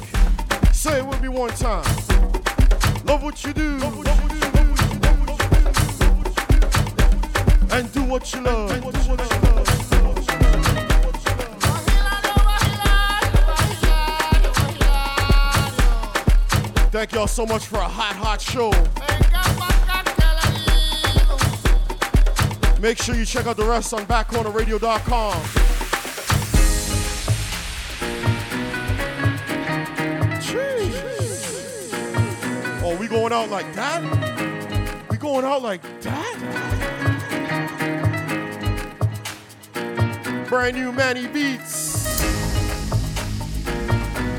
Say 0.74 0.98
it 0.98 1.06
with 1.06 1.22
me 1.22 1.28
one 1.30 1.52
time. 1.52 1.86
Love 3.06 3.22
what 3.22 3.46
you 3.46 3.54
do. 3.54 3.76
And 7.72 7.92
do 7.94 8.04
what 8.04 8.34
you 8.34 8.42
love. 8.42 8.72
And 8.72 8.82
do 8.82 8.88
what 8.88 9.08
you 9.08 9.16
love. 9.16 9.68
Thank 16.92 17.12
y'all 17.12 17.28
so 17.28 17.46
much 17.46 17.68
for 17.68 17.78
a 17.78 17.88
hot, 17.88 18.16
hot 18.16 18.42
show. 18.42 18.72
Make 22.82 22.98
sure 22.98 23.14
you 23.14 23.26
check 23.26 23.46
out 23.46 23.58
the 23.58 23.66
rest 23.66 23.94
on 23.94 24.06
backcornerradio.com. 24.08 25.65
out 33.36 33.50
like 33.50 33.74
that? 33.74 34.02
We 35.10 35.18
going 35.18 35.44
out 35.44 35.62
like 35.62 35.82
that? 36.04 36.38
Brand 40.48 40.78
new 40.78 40.94
Manny 40.94 41.28
Beats 41.28 42.24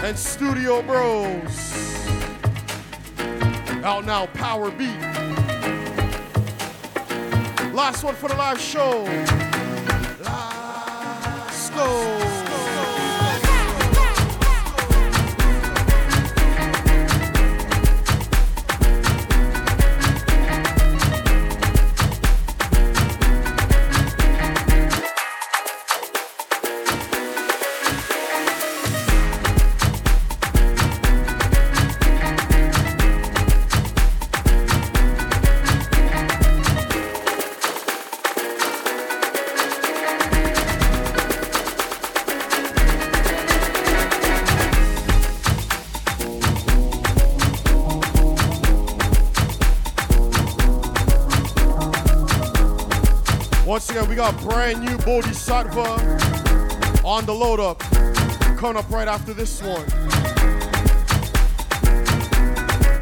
and 0.02 0.18
Studio 0.18 0.80
Bros. 0.80 2.06
Out 3.84 4.06
now, 4.06 4.24
Power 4.32 4.70
Beat. 4.70 4.98
Last 7.74 8.02
one 8.02 8.14
for 8.14 8.28
the 8.28 8.36
live 8.36 8.58
show. 8.58 9.45
Boddhi 55.16 55.32
Satva 55.32 57.02
on 57.02 57.24
the 57.24 57.32
load 57.32 57.58
up. 57.58 57.80
Coming 58.58 58.76
up 58.76 58.90
right 58.90 59.08
after 59.08 59.32
this 59.32 59.62
one. 59.62 59.80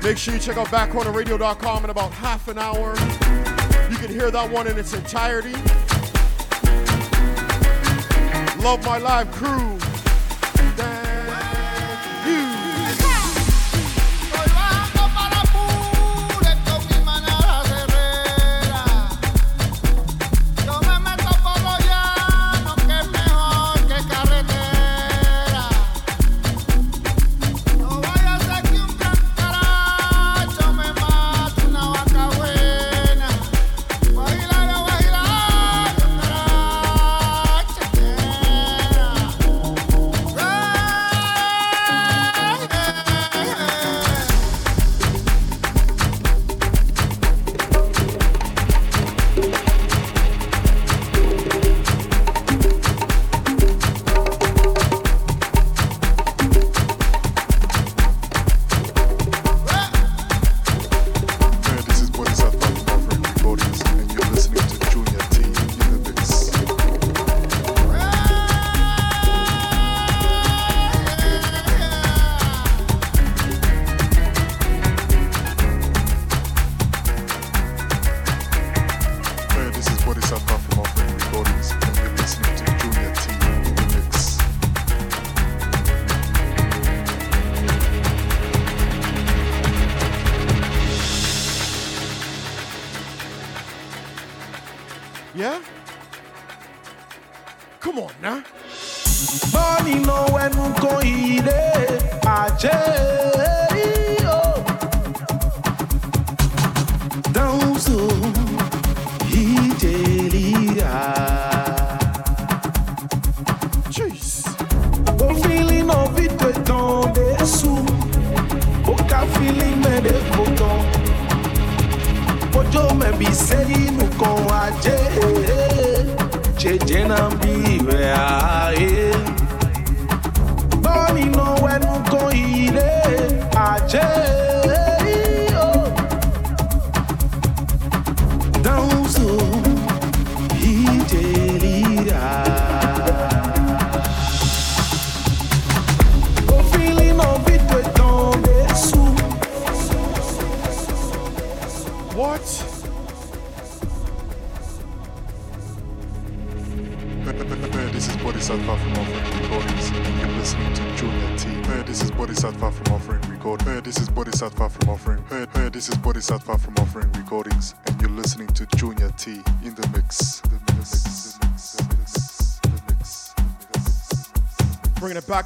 Make 0.01 0.17
sure 0.17 0.35
you 0.35 0.39
check 0.39 0.57
out 0.57 0.69
backcornerradio.com 0.69 1.83
in 1.83 1.91
about 1.91 2.13
half 2.13 2.47
an 2.47 2.57
hour. 2.57 2.91
You 3.91 3.97
can 3.97 4.11
hear 4.11 4.31
that 4.31 4.49
one 4.49 4.69
in 4.69 4.79
its 4.79 4.95
entirety. 4.95 5.55
Love 8.63 8.85
my 8.85 8.99
live 8.99 9.33
crew. 9.33 9.84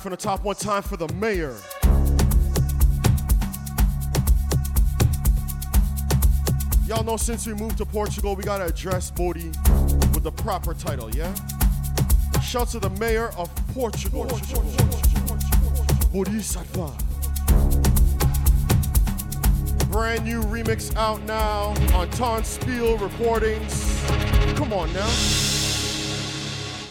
From 0.08 0.16
the 0.16 0.22
top 0.22 0.42
one 0.42 0.56
time 0.56 0.82
for 0.82 0.96
the 0.96 1.06
mayor. 1.16 1.54
Y'all 6.86 7.04
know 7.04 7.18
since 7.18 7.46
we 7.46 7.52
moved 7.52 7.76
to 7.76 7.84
Portugal, 7.84 8.34
we 8.34 8.42
gotta 8.42 8.64
address 8.64 9.10
Boddhi 9.10 9.48
with 10.14 10.22
the 10.22 10.32
proper 10.32 10.72
title, 10.72 11.14
yeah? 11.14 11.34
Shout 12.40 12.68
to 12.68 12.78
the 12.78 12.88
mayor 12.98 13.32
of 13.36 13.54
Portugal. 13.74 14.24
Boddhi 16.14 16.40
Satva. 16.40 16.88
Brand 19.90 20.24
new 20.24 20.40
remix 20.44 20.96
out 20.96 21.22
now 21.24 21.74
on 21.92 22.08
Ton 22.12 22.44
Spiel 22.44 22.96
Recordings. 22.96 24.02
Come 24.56 24.72
on 24.72 24.90
now. 24.94 25.47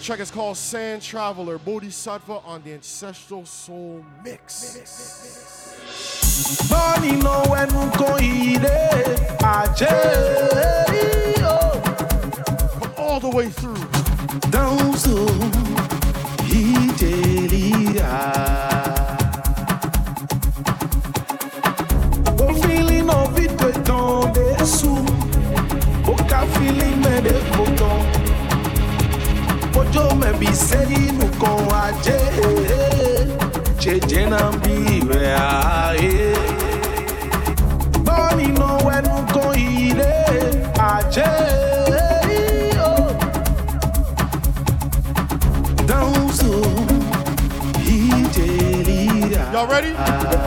Track 0.08 0.22
is 0.22 0.32
called 0.32 0.56
Sand 0.56 1.02
Traveler 1.02 1.60
Boddhi 1.60 1.90
Satva 1.90 2.42
on 2.48 2.62
the 2.64 2.72
Ancestral 2.72 3.46
Soul 3.46 4.06
Mix. 4.24 4.78
Bọ́ọ̀nì 6.70 7.12
ló 7.26 7.38
ẹnu 7.62 7.82
kan 8.00 8.16
ìdè 8.32 8.80
àjẹ́ 9.58 10.00
o. 11.44 11.60
All 13.04 13.20
the 13.20 13.32
way 13.38 13.50
through. 13.50 13.84
Dáhùn 14.54 14.94
so 15.04 15.16
ìjẹ́lìyà. 16.62 18.14
waje 31.70 32.18
ae 35.36 36.34
aje 40.80 41.28
Y'all 49.54 49.66
ready? 49.66 49.94
Uh, 49.98 50.47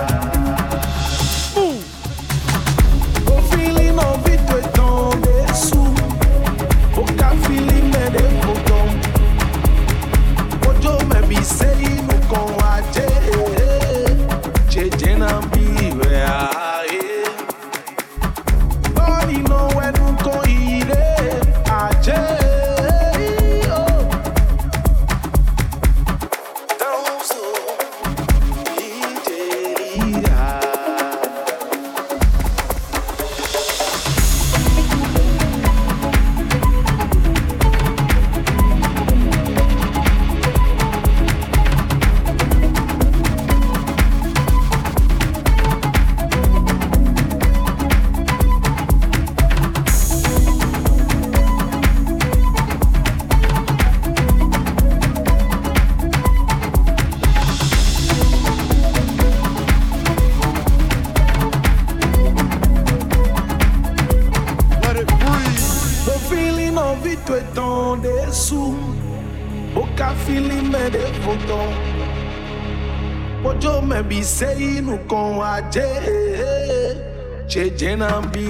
I'm 78.03 78.31
be 78.31 78.50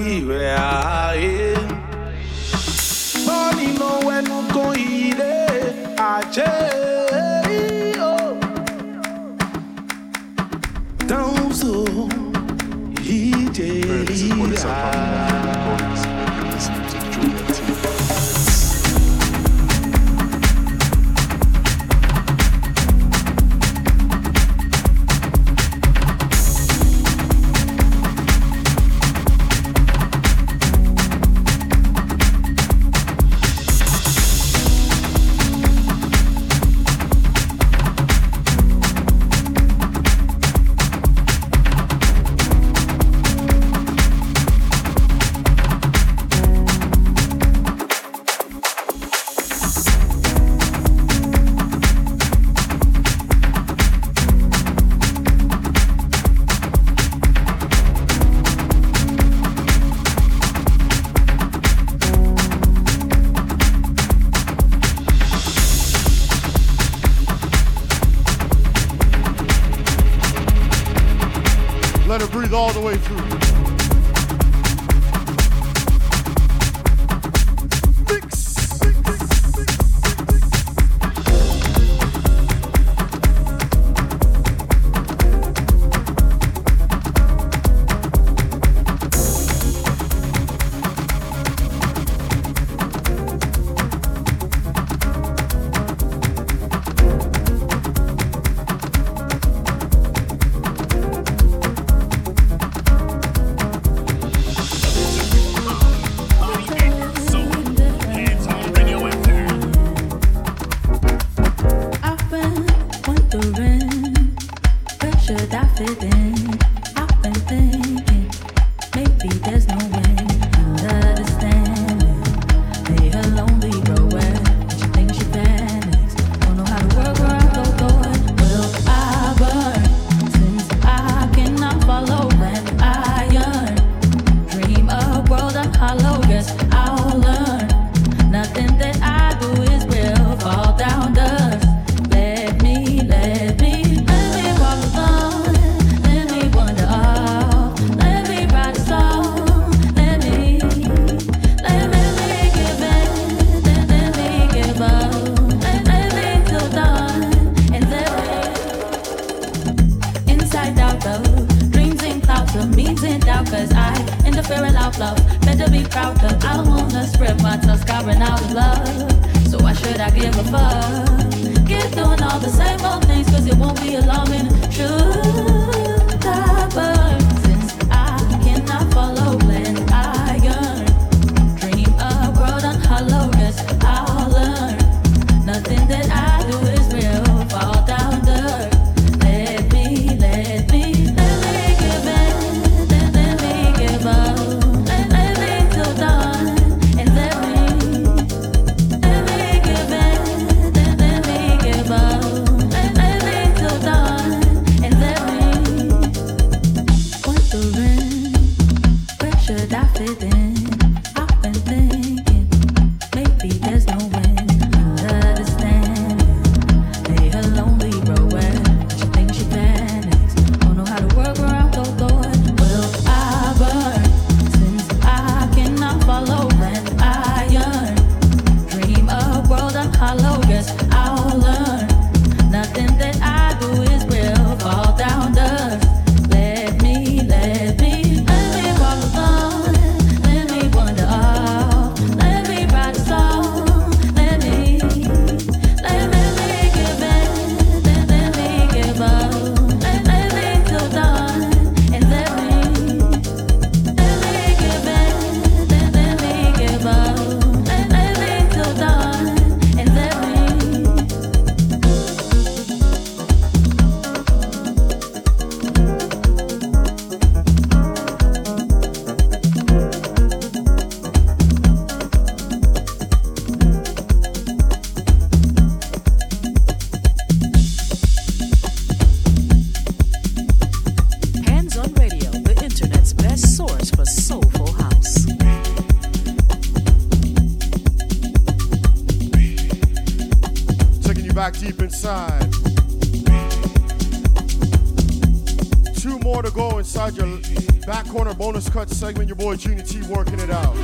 T 299.61 300.01
working 300.09 300.41
it 300.41 300.49
out. 300.49 300.75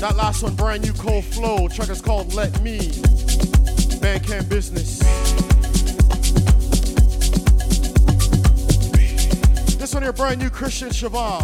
That 0.00 0.16
last 0.16 0.42
one, 0.42 0.56
brand 0.56 0.82
new 0.82 0.92
cold 0.92 1.24
flow. 1.24 1.68
Track 1.68 1.88
is 1.90 2.00
called 2.00 2.34
Let 2.34 2.60
Me. 2.62 2.78
Bandcamp 4.00 4.48
Business. 4.48 4.98
This 9.78 9.94
one 9.94 10.02
here, 10.02 10.12
brand 10.12 10.40
new 10.40 10.50
Christian 10.50 10.90
Cheval. 10.90 11.41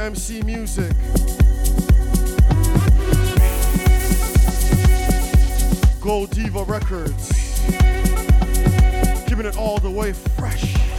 WMC 0.00 0.42
music. 0.46 0.90
Gold 6.00 6.30
Diva 6.30 6.64
Records. 6.64 7.28
Giving 9.28 9.44
it 9.44 9.58
all 9.58 9.76
the 9.76 9.90
way 9.90 10.14
fresh. 10.14 10.89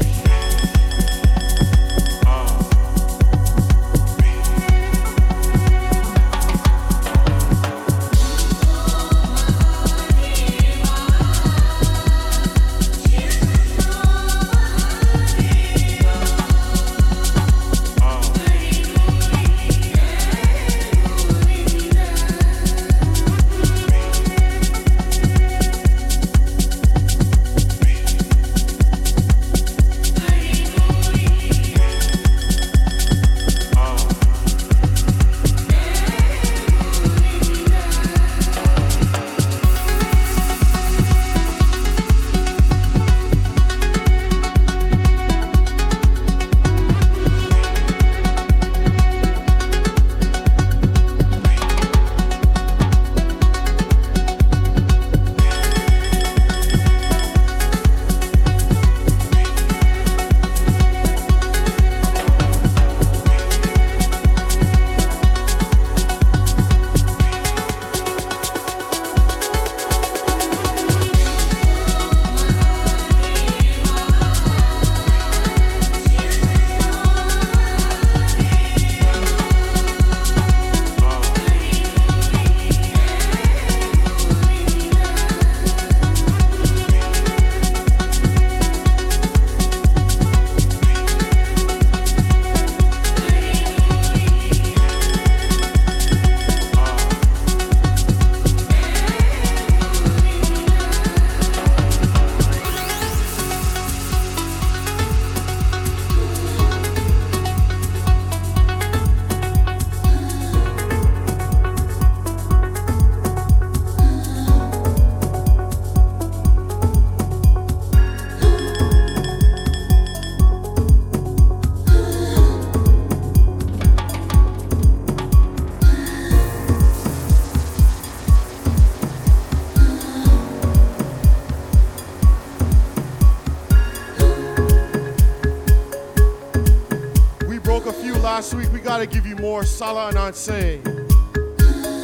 Gotta 139.06 139.16
give 139.16 139.26
you 139.26 139.36
more 139.38 139.64
Salah 139.64 140.14
Ananse 140.14 140.80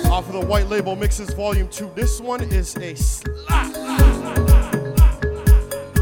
off 0.09 0.25
of 0.25 0.33
the 0.33 0.43
White 0.43 0.65
Label 0.65 0.95
Mixes 0.95 1.31
Volume 1.35 1.67
2. 1.67 1.91
This 1.93 2.19
one 2.19 2.41
is 2.41 2.75
a 2.77 2.95
slap. 2.95 3.71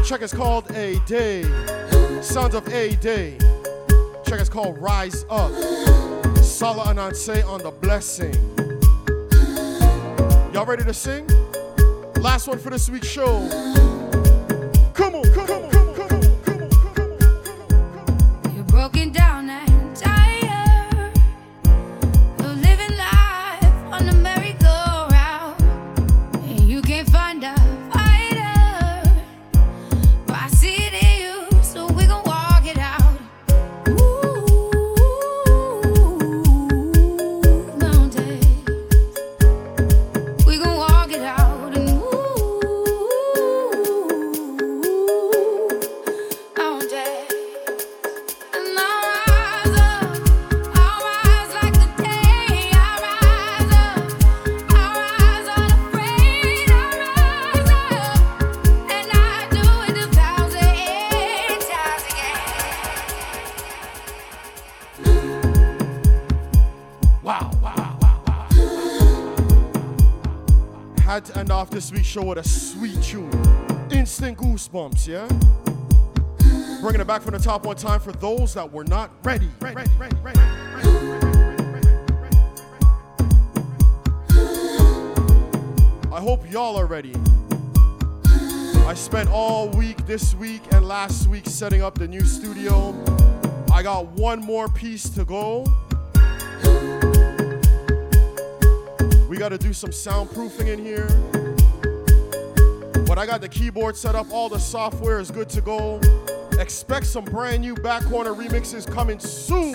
Check 0.06 0.22
is 0.22 0.32
called 0.32 0.70
A 0.70 0.98
Day. 1.00 1.42
Sounds 2.22 2.54
of 2.54 2.66
A 2.72 2.96
Day. 2.96 3.36
Check 4.26 4.40
is 4.40 4.48
called 4.48 4.78
Rise 4.78 5.26
Up. 5.28 5.52
Salah 6.42 6.94
Ananse 6.94 7.46
on 7.46 7.62
the 7.62 7.72
blessing. 7.72 8.34
Y'all 10.54 10.64
ready 10.64 10.84
to 10.84 10.94
sing? 10.94 11.26
Last 12.22 12.48
one 12.48 12.58
for 12.58 12.70
this 12.70 12.88
week's 12.88 13.06
show. 13.08 13.95
Show 72.16 72.24
with 72.24 72.38
a 72.38 72.48
sweet 72.48 73.02
tune. 73.02 73.30
Instant 73.90 74.38
goosebumps, 74.38 75.06
yeah? 75.06 75.28
Bringing 76.80 77.02
it 77.02 77.06
back 77.06 77.20
from 77.20 77.34
the 77.34 77.38
top 77.38 77.66
one 77.66 77.76
time 77.76 78.00
for 78.00 78.12
those 78.12 78.54
that 78.54 78.72
were 78.72 78.84
not 78.84 79.10
ready. 79.22 79.50
ready, 79.60 79.76
ready, 79.98 80.16
ready, 80.22 80.40
I 86.10 86.20
hope 86.20 86.50
y'all 86.50 86.76
are 86.76 86.86
ready. 86.86 87.14
I 88.86 88.94
spent 88.94 89.28
all 89.28 89.68
week 89.68 90.06
this 90.06 90.34
week 90.36 90.62
and 90.72 90.88
last 90.88 91.26
week 91.26 91.44
setting 91.44 91.82
up 91.82 91.98
the 91.98 92.08
new 92.08 92.24
studio. 92.24 92.94
I 93.70 93.82
got 93.82 94.06
one 94.06 94.40
more 94.40 94.70
piece 94.70 95.10
to 95.10 95.26
go. 95.26 95.66
We 99.28 99.36
got 99.36 99.50
to 99.50 99.58
do 99.58 99.74
some 99.74 99.90
soundproofing 99.90 100.68
in 100.68 100.78
here. 100.82 101.35
But 103.16 103.22
I 103.22 103.26
got 103.28 103.40
the 103.40 103.48
keyboard 103.48 103.96
set 103.96 104.14
up, 104.14 104.30
all 104.30 104.50
the 104.50 104.58
software 104.58 105.18
is 105.20 105.30
good 105.30 105.48
to 105.48 105.62
go. 105.62 105.98
Expect 106.60 107.06
some 107.06 107.24
brand 107.24 107.62
new 107.62 107.74
back 107.74 108.04
corner 108.04 108.34
remixes 108.34 108.86
coming 108.86 109.18
soon. 109.18 109.74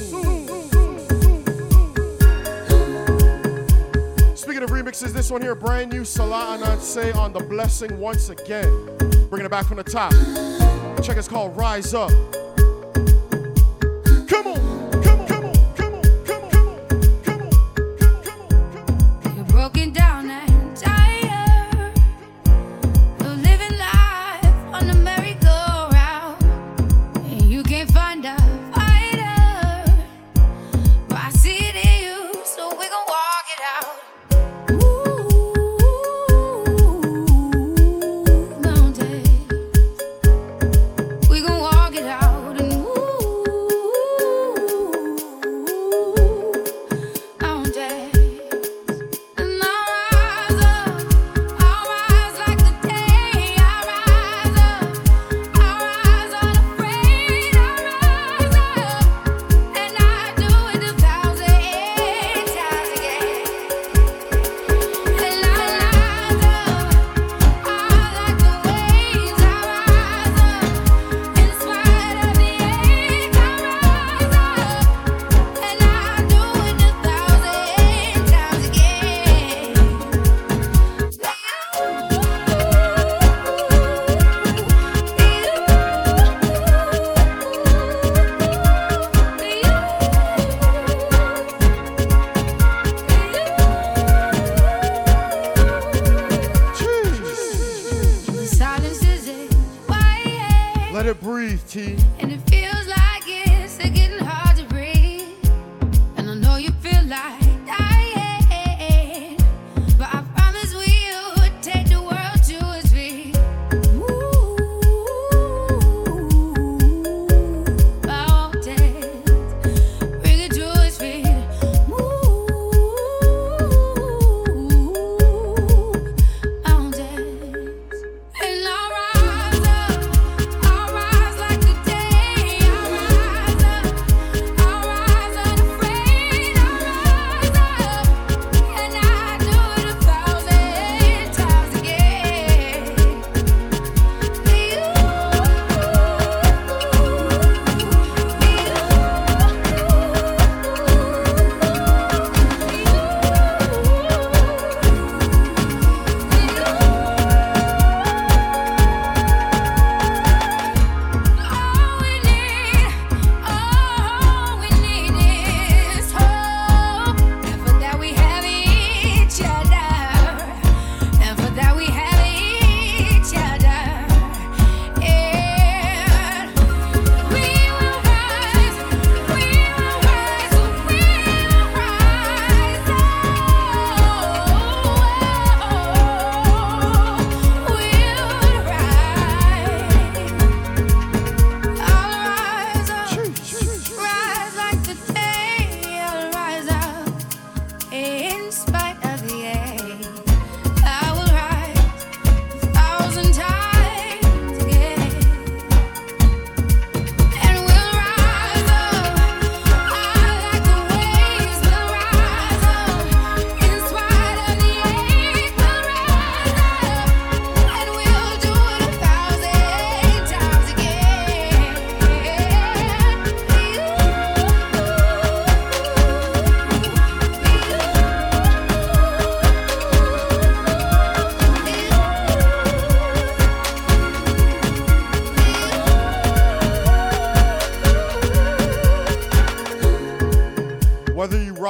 Speaking 4.36 4.62
of 4.62 4.70
remixes, 4.70 5.12
this 5.12 5.32
one 5.32 5.42
here, 5.42 5.56
brand 5.56 5.92
new 5.92 6.06
Salah 6.06 6.56
Ananse 6.60 7.16
on 7.16 7.34
The 7.34 7.40
Blessing 7.40 7.98
once 7.98 8.30
again. 8.30 8.70
Bringing 9.32 9.48
it 9.48 9.50
back 9.50 9.66
from 9.66 9.78
the 9.78 9.84
top. 9.86 10.12
Check 11.04 11.18
it's 11.18 11.28
called 11.28 11.58
Rise 11.58 11.96
Up. 11.96 12.12
Come 14.30 14.46
on, 14.46 14.61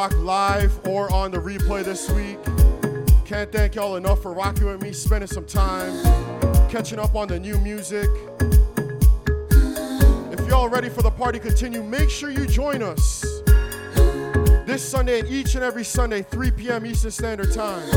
rock 0.02 0.18
live 0.18 0.88
or 0.88 1.14
on 1.14 1.30
the 1.30 1.38
replay 1.38 1.84
this 1.84 2.10
week, 2.10 2.40
can't 3.24 3.52
thank 3.52 3.76
y'all 3.76 3.98
enough 3.98 4.20
for 4.24 4.34
rocking 4.34 4.66
with 4.66 4.82
me, 4.82 4.92
spending 4.92 5.28
some 5.28 5.46
time, 5.46 5.94
catching 6.70 6.98
up 6.98 7.14
on 7.14 7.28
the 7.28 7.40
new 7.40 7.56
music. 7.60 8.10
If 10.32 10.48
y'all 10.50 10.70
ready 10.70 10.90
for 10.90 11.04
the 11.04 11.12
party 11.12 11.38
continue, 11.38 11.84
make 11.84 12.10
sure 12.10 12.32
you 12.32 12.48
join 12.48 12.82
us 12.82 13.22
this 14.66 14.82
Sunday 14.84 15.20
and 15.20 15.30
each 15.30 15.54
and 15.54 15.64
every 15.64 15.84
Sunday, 15.84 16.24
3 16.24 16.50
p.m. 16.50 16.84
Eastern 16.84 17.12
Standard 17.12 17.54
Time. 17.54 17.88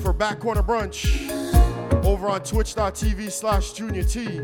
For 0.00 0.12
Back 0.12 0.38
Corner 0.38 0.62
Brunch 0.62 1.28
over 2.04 2.28
on 2.28 2.44
twitch.tv 2.44 3.32
slash 3.32 3.72
junior 3.72 4.04
T. 4.04 4.42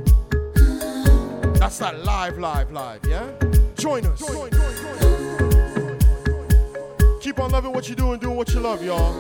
That's 1.61 1.79
that 1.79 2.03
live, 2.03 2.39
live, 2.39 2.73
live, 2.73 3.03
yeah? 3.07 3.31
Join 3.77 4.05
us. 4.07 4.52
Keep 7.33 7.41
on 7.41 7.51
loving 7.51 7.73
what 7.73 7.89
you 7.89 7.95
do 7.95 8.13
and 8.13 8.21
doing 8.21 8.37
what 8.37 8.53
you 8.53 8.61
love, 8.61 8.85
y'all. 8.85 9.11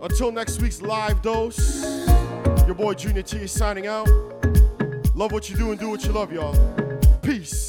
Until 0.00 0.30
next 0.30 0.62
week's 0.62 0.80
live 0.80 1.20
dose, 1.20 2.06
your 2.66 2.74
boy 2.76 2.94
Junior 2.94 3.22
T 3.22 3.38
is 3.38 3.50
signing 3.50 3.88
out. 3.88 4.06
Love 5.16 5.32
what 5.32 5.50
you 5.50 5.56
do 5.56 5.72
and 5.72 5.80
do 5.80 5.88
what 5.88 6.04
you 6.04 6.12
love, 6.12 6.32
y'all. 6.32 6.54
Peace. 7.20 7.65